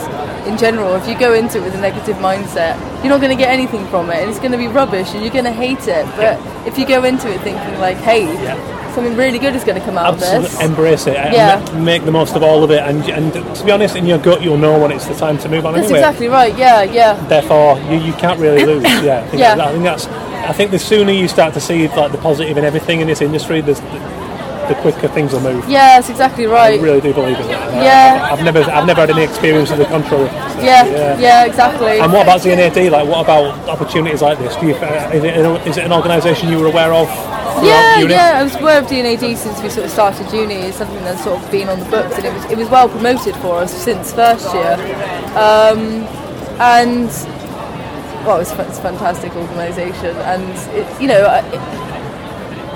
[0.46, 0.94] in general.
[0.94, 3.86] If you go into it with a negative mindset, you're not going to get anything
[3.88, 6.04] from it, and it's going to be rubbish, and you're going to hate it.
[6.16, 8.26] But if you go into it thinking like, hey,
[8.94, 10.60] something really good is going to come out of this.
[10.60, 11.16] embrace it.
[11.16, 11.78] and Yeah.
[11.80, 12.80] make the most of all of it.
[12.82, 15.48] And, and to be honest, in your gut, you'll know when it's the time to
[15.48, 16.00] move on That's anyway.
[16.00, 16.56] exactly right.
[16.58, 17.14] Yeah, yeah.
[17.28, 18.82] therefore you, you can't really lose.
[19.02, 19.56] Yeah, I think, Yeah.
[19.64, 20.06] I think that's.
[20.40, 23.20] I think the sooner you start to see like the positive in everything in this
[23.20, 23.74] industry, the,
[24.70, 25.68] the quicker things will move.
[25.68, 26.78] Yeah, that's exactly right.
[26.78, 27.74] I really do believe in that.
[27.82, 28.28] Yeah.
[28.30, 30.26] I've never, I've never had any experience of the contrary.
[30.62, 31.98] Yeah, yeah, exactly.
[31.98, 32.76] And what about D&AD?
[32.92, 34.54] Like, what about opportunities like this?
[34.56, 37.08] Do you, uh, is, it, is it an organisation you were aware of?
[37.64, 38.38] Yeah, yeah.
[38.38, 40.54] I was aware of D&AD since we sort of started uni.
[40.54, 42.88] It's something that's sort of been on the books, and it was it was well
[42.88, 44.74] promoted for us since first year.
[45.34, 46.06] Um,
[46.62, 47.08] and
[48.24, 51.26] well, it's, a fantastic organisation, and it, you know.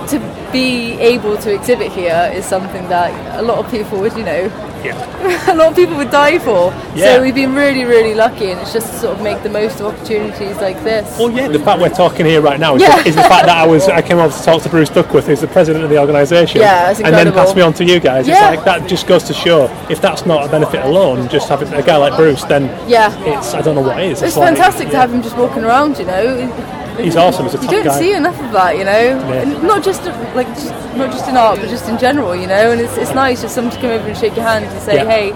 [0.08, 4.24] To be able to exhibit here is something that a lot of people would, you
[4.24, 4.50] know,
[4.84, 5.50] Yeah.
[5.52, 6.72] a lot of people would die for.
[6.94, 7.14] Yeah.
[7.16, 9.80] So we've been really, really lucky, and it's just to sort of make the most
[9.80, 11.18] of opportunities like this.
[11.18, 13.02] Well, yeah, the fact we're talking here right now is, Yeah.
[13.02, 15.26] the, is the fact that I was I came over to talk to Bruce Duckworth,
[15.26, 18.28] who's the president of the organisation, Yeah, and then passed me on to you guys.
[18.28, 18.34] Yeah.
[18.50, 21.72] It's like that just goes to show if that's not a benefit alone, just having
[21.72, 23.10] a guy like Bruce, then Yeah.
[23.24, 26.04] it's I don't know what It's It's fantastic to have him just walking around, you
[26.04, 26.83] know.
[26.98, 27.98] He's awesome, he's a You don't guy.
[27.98, 28.90] see enough of that, you know.
[28.92, 32.70] And not just like just, not just in art, but just in general, you know.
[32.72, 34.96] And it's, it's nice just someone to come over and shake your hand and say,
[34.96, 35.04] Yeah.
[35.04, 35.32] "Hey,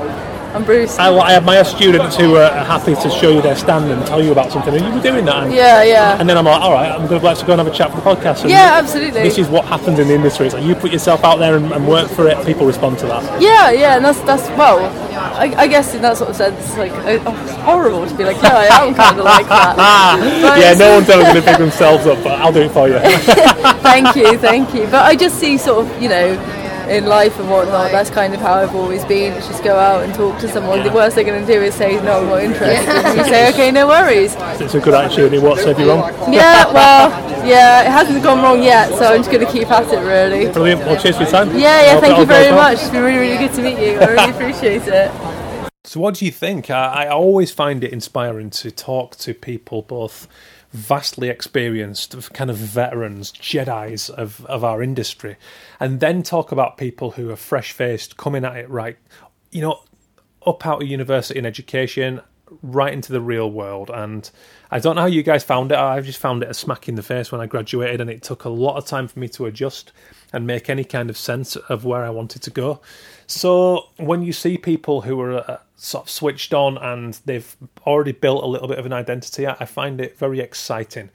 [0.55, 4.05] I'm Bruce." I, I admire students who are happy to show you their stand and
[4.07, 5.45] tell you about something, and you were doing that.
[5.45, 7.61] And, yeah, yeah, and then I'm like, all right, I'm going to let's go and
[7.61, 8.43] have a chat for the podcast.
[8.43, 9.23] And yeah, absolutely.
[9.23, 10.47] This is what happens in the industry.
[10.47, 12.45] It's like you put yourself out there and, and work for it.
[12.47, 13.41] People respond to that.
[13.41, 14.79] yeah, yeah, and that's that's well,
[15.37, 18.25] I, I guess in that sort of sense, like uh, oh, it's horrible to be
[18.25, 20.59] like, yeah, I am kind of like that.
[20.59, 22.99] Yeah, no one's ever going to pick themselves up, but I'll do it for you.
[23.83, 24.85] thank you, thank you.
[24.85, 26.35] But I just see sort of, you know,
[26.89, 29.33] in life and whatnot, that's kind of how I've always been.
[29.35, 30.83] It's just go out and talk to someone.
[30.83, 32.89] The worst they're going to do is say, no, I'm not interested.
[32.89, 34.35] And you say, okay, no worries.
[34.61, 35.33] it's a good attitude.
[35.33, 36.33] It won't serve you wrong.
[36.33, 37.11] Yeah, well,
[37.47, 40.51] yeah, it hasn't gone wrong yet, so I'm just going to keep at it, really.
[40.53, 40.81] Brilliant.
[40.81, 41.49] Well, cheers for your time.
[41.51, 42.79] Yeah, yeah, thank you very much.
[42.79, 43.99] It's been really, really good to meet you.
[43.99, 45.13] I really appreciate it.
[45.85, 46.71] So, what do you think?
[46.71, 50.29] I, I always find it inspiring to talk to people, both
[50.73, 55.37] vastly experienced, kind of veterans, Jedi's of, of our industry,
[55.81, 58.97] and then talk about people who are fresh faced, coming at it right,
[59.51, 59.81] you know,
[60.47, 62.21] up out of university and education,
[62.63, 63.91] right into the real world.
[63.93, 64.31] And
[64.71, 65.79] I don't know how you guys found it.
[65.79, 68.45] I've just found it a smack in the face when I graduated, and it took
[68.45, 69.93] a lot of time for me to adjust
[70.33, 72.81] and make any kind of sense of where I wanted to go.
[73.29, 77.57] So when you see people who are uh, sort of switched on and they've
[77.87, 81.11] already built a little bit of an identity, I find it very exciting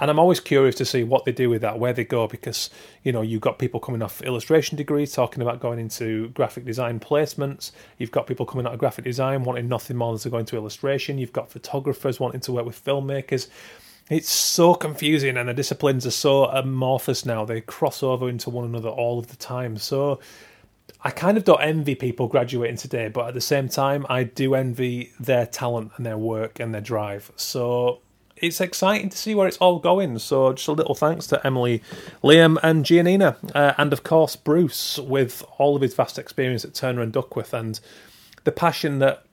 [0.00, 2.70] and I'm always curious to see what they do with that, where they go, because
[3.02, 7.00] you know you've got people coming off illustration degrees talking about going into graphic design
[7.00, 7.72] placements.
[7.98, 10.56] You've got people coming out of graphic design wanting nothing more than to go into
[10.56, 11.18] illustration.
[11.18, 13.48] You've got photographers wanting to work with filmmakers.
[14.08, 17.44] It's so confusing, and the disciplines are so amorphous now.
[17.44, 19.76] They cross over into one another all of the time.
[19.76, 20.20] So
[21.02, 24.54] I kind of don't envy people graduating today, but at the same time, I do
[24.54, 27.30] envy their talent and their work and their drive.
[27.36, 28.00] So
[28.36, 30.18] it's exciting to see where it's all going.
[30.18, 31.82] So just a little thanks to Emily,
[32.22, 36.74] Liam, and Gianinna, uh, and of course Bruce with all of his vast experience at
[36.74, 37.78] Turner and Duckworth and
[38.44, 39.24] the passion that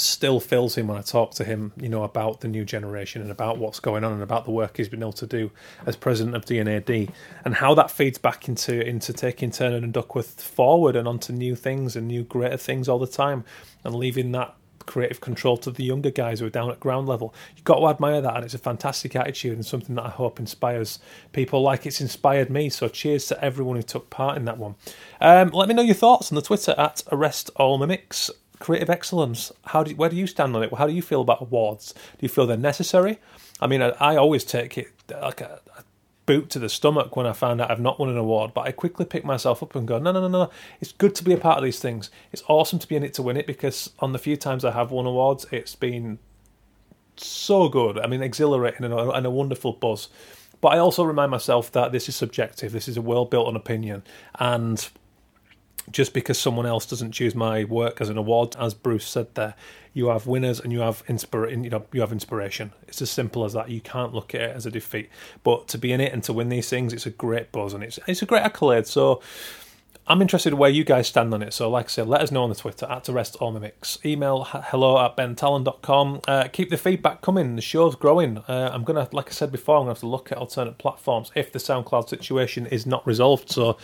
[0.00, 3.30] still fills him when I talk to him, you know, about the new generation and
[3.30, 5.50] about what's going on and about the work he's been able to do
[5.86, 7.12] as president of D&AD
[7.44, 11.54] and how that feeds back into into taking Turner and Duckworth forward and onto new
[11.54, 13.44] things and new greater things all the time
[13.84, 14.54] and leaving that
[14.88, 17.34] creative control to the younger guys who are down at ground level.
[17.54, 20.40] You've got to admire that, and it's a fantastic attitude and something that I hope
[20.40, 20.98] inspires
[21.32, 22.70] people like it's inspired me.
[22.70, 24.74] So cheers to everyone who took part in that one.
[25.20, 28.30] Um, let me know your thoughts on the Twitter at Arrest All Mimics.
[28.58, 29.52] Creative excellence.
[29.66, 30.74] How do you, where do you stand on it?
[30.74, 31.92] How do you feel about awards?
[31.92, 33.18] Do you feel they're necessary?
[33.60, 35.84] I mean, I, I always take it like a, a
[36.26, 38.72] boot to the stomach when I find out I've not won an award, but I
[38.72, 40.50] quickly pick myself up and go, no, no, no, no.
[40.80, 42.10] It's good to be a part of these things.
[42.32, 44.72] It's awesome to be in it to win it because on the few times I
[44.72, 46.18] have won awards, it's been
[47.16, 47.98] so good.
[47.98, 50.08] I mean, exhilarating and a, and a wonderful buzz.
[50.60, 52.72] But I also remind myself that this is subjective.
[52.72, 54.02] This is a world built on opinion,
[54.38, 54.88] and
[55.92, 59.54] just because someone else doesn't choose my work as an award, as Bruce said there,
[59.92, 62.72] you have winners and you have inspir- you know you have inspiration.
[62.86, 63.70] It's as simple as that.
[63.70, 65.10] You can't look at it as a defeat.
[65.42, 67.82] But to be in it and to win these things, it's a great buzz and
[67.82, 68.86] it's it's a great accolade.
[68.86, 69.20] So
[70.10, 71.52] I'm interested in where you guys stand on it.
[71.52, 74.04] So, like I said, let us know on the Twitter at Arrest All Mimics.
[74.06, 76.22] Email hello at bentallon.com.
[76.26, 77.56] Uh, keep the feedback coming.
[77.56, 78.38] The show's growing.
[78.48, 81.30] Uh, I'm to, like I said before, I'm to have to look at alternate platforms
[81.34, 83.50] if the SoundCloud situation is not resolved.
[83.50, 83.76] So,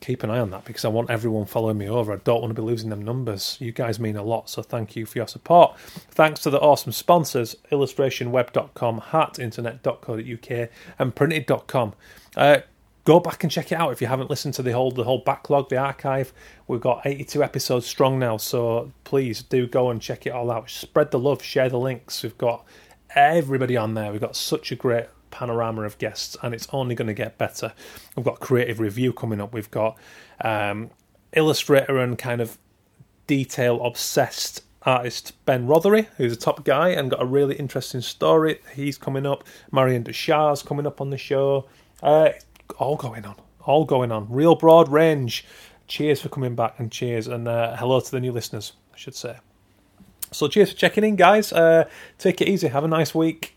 [0.00, 2.12] keep an eye on that because I want everyone following me over.
[2.12, 3.56] I don't want to be losing them numbers.
[3.60, 5.78] You guys mean a lot, so thank you for your support.
[5.78, 11.94] Thanks to the awesome sponsors illustrationweb.com, heartinternet.co.uk, and printed.com.
[12.36, 12.58] Uh,
[13.04, 15.22] go back and check it out if you haven't listened to the whole the whole
[15.24, 16.32] backlog, the archive.
[16.66, 20.70] We've got 82 episodes strong now, so please do go and check it all out.
[20.70, 22.22] Spread the love, share the links.
[22.22, 22.64] We've got
[23.14, 24.12] everybody on there.
[24.12, 27.72] We've got such a great panorama of guests, and it's only going to get better.
[28.16, 29.52] We've got creative review coming up.
[29.52, 29.96] We've got
[30.42, 30.90] um,
[31.32, 32.58] illustrator and kind of
[33.26, 38.60] detail obsessed artist Ben Rothery, who's a top guy and got a really interesting story.
[38.74, 39.44] He's coming up.
[39.70, 41.68] Marion Deuchars coming up on the show.
[42.02, 42.30] Uh,
[42.78, 44.30] all going on, all going on.
[44.30, 45.44] Real broad range.
[45.86, 49.14] Cheers for coming back and cheers and uh, hello to the new listeners, I should
[49.14, 49.38] say.
[50.32, 51.52] So cheers for checking in, guys.
[51.52, 52.68] Uh, take it easy.
[52.68, 53.56] Have a nice week.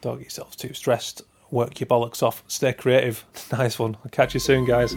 [0.00, 1.22] Don't get yourselves too stressed.
[1.50, 2.42] Work your bollocks off.
[2.46, 3.24] Stay creative.
[3.52, 3.96] Nice one.
[4.04, 4.94] I'll catch you soon, guys.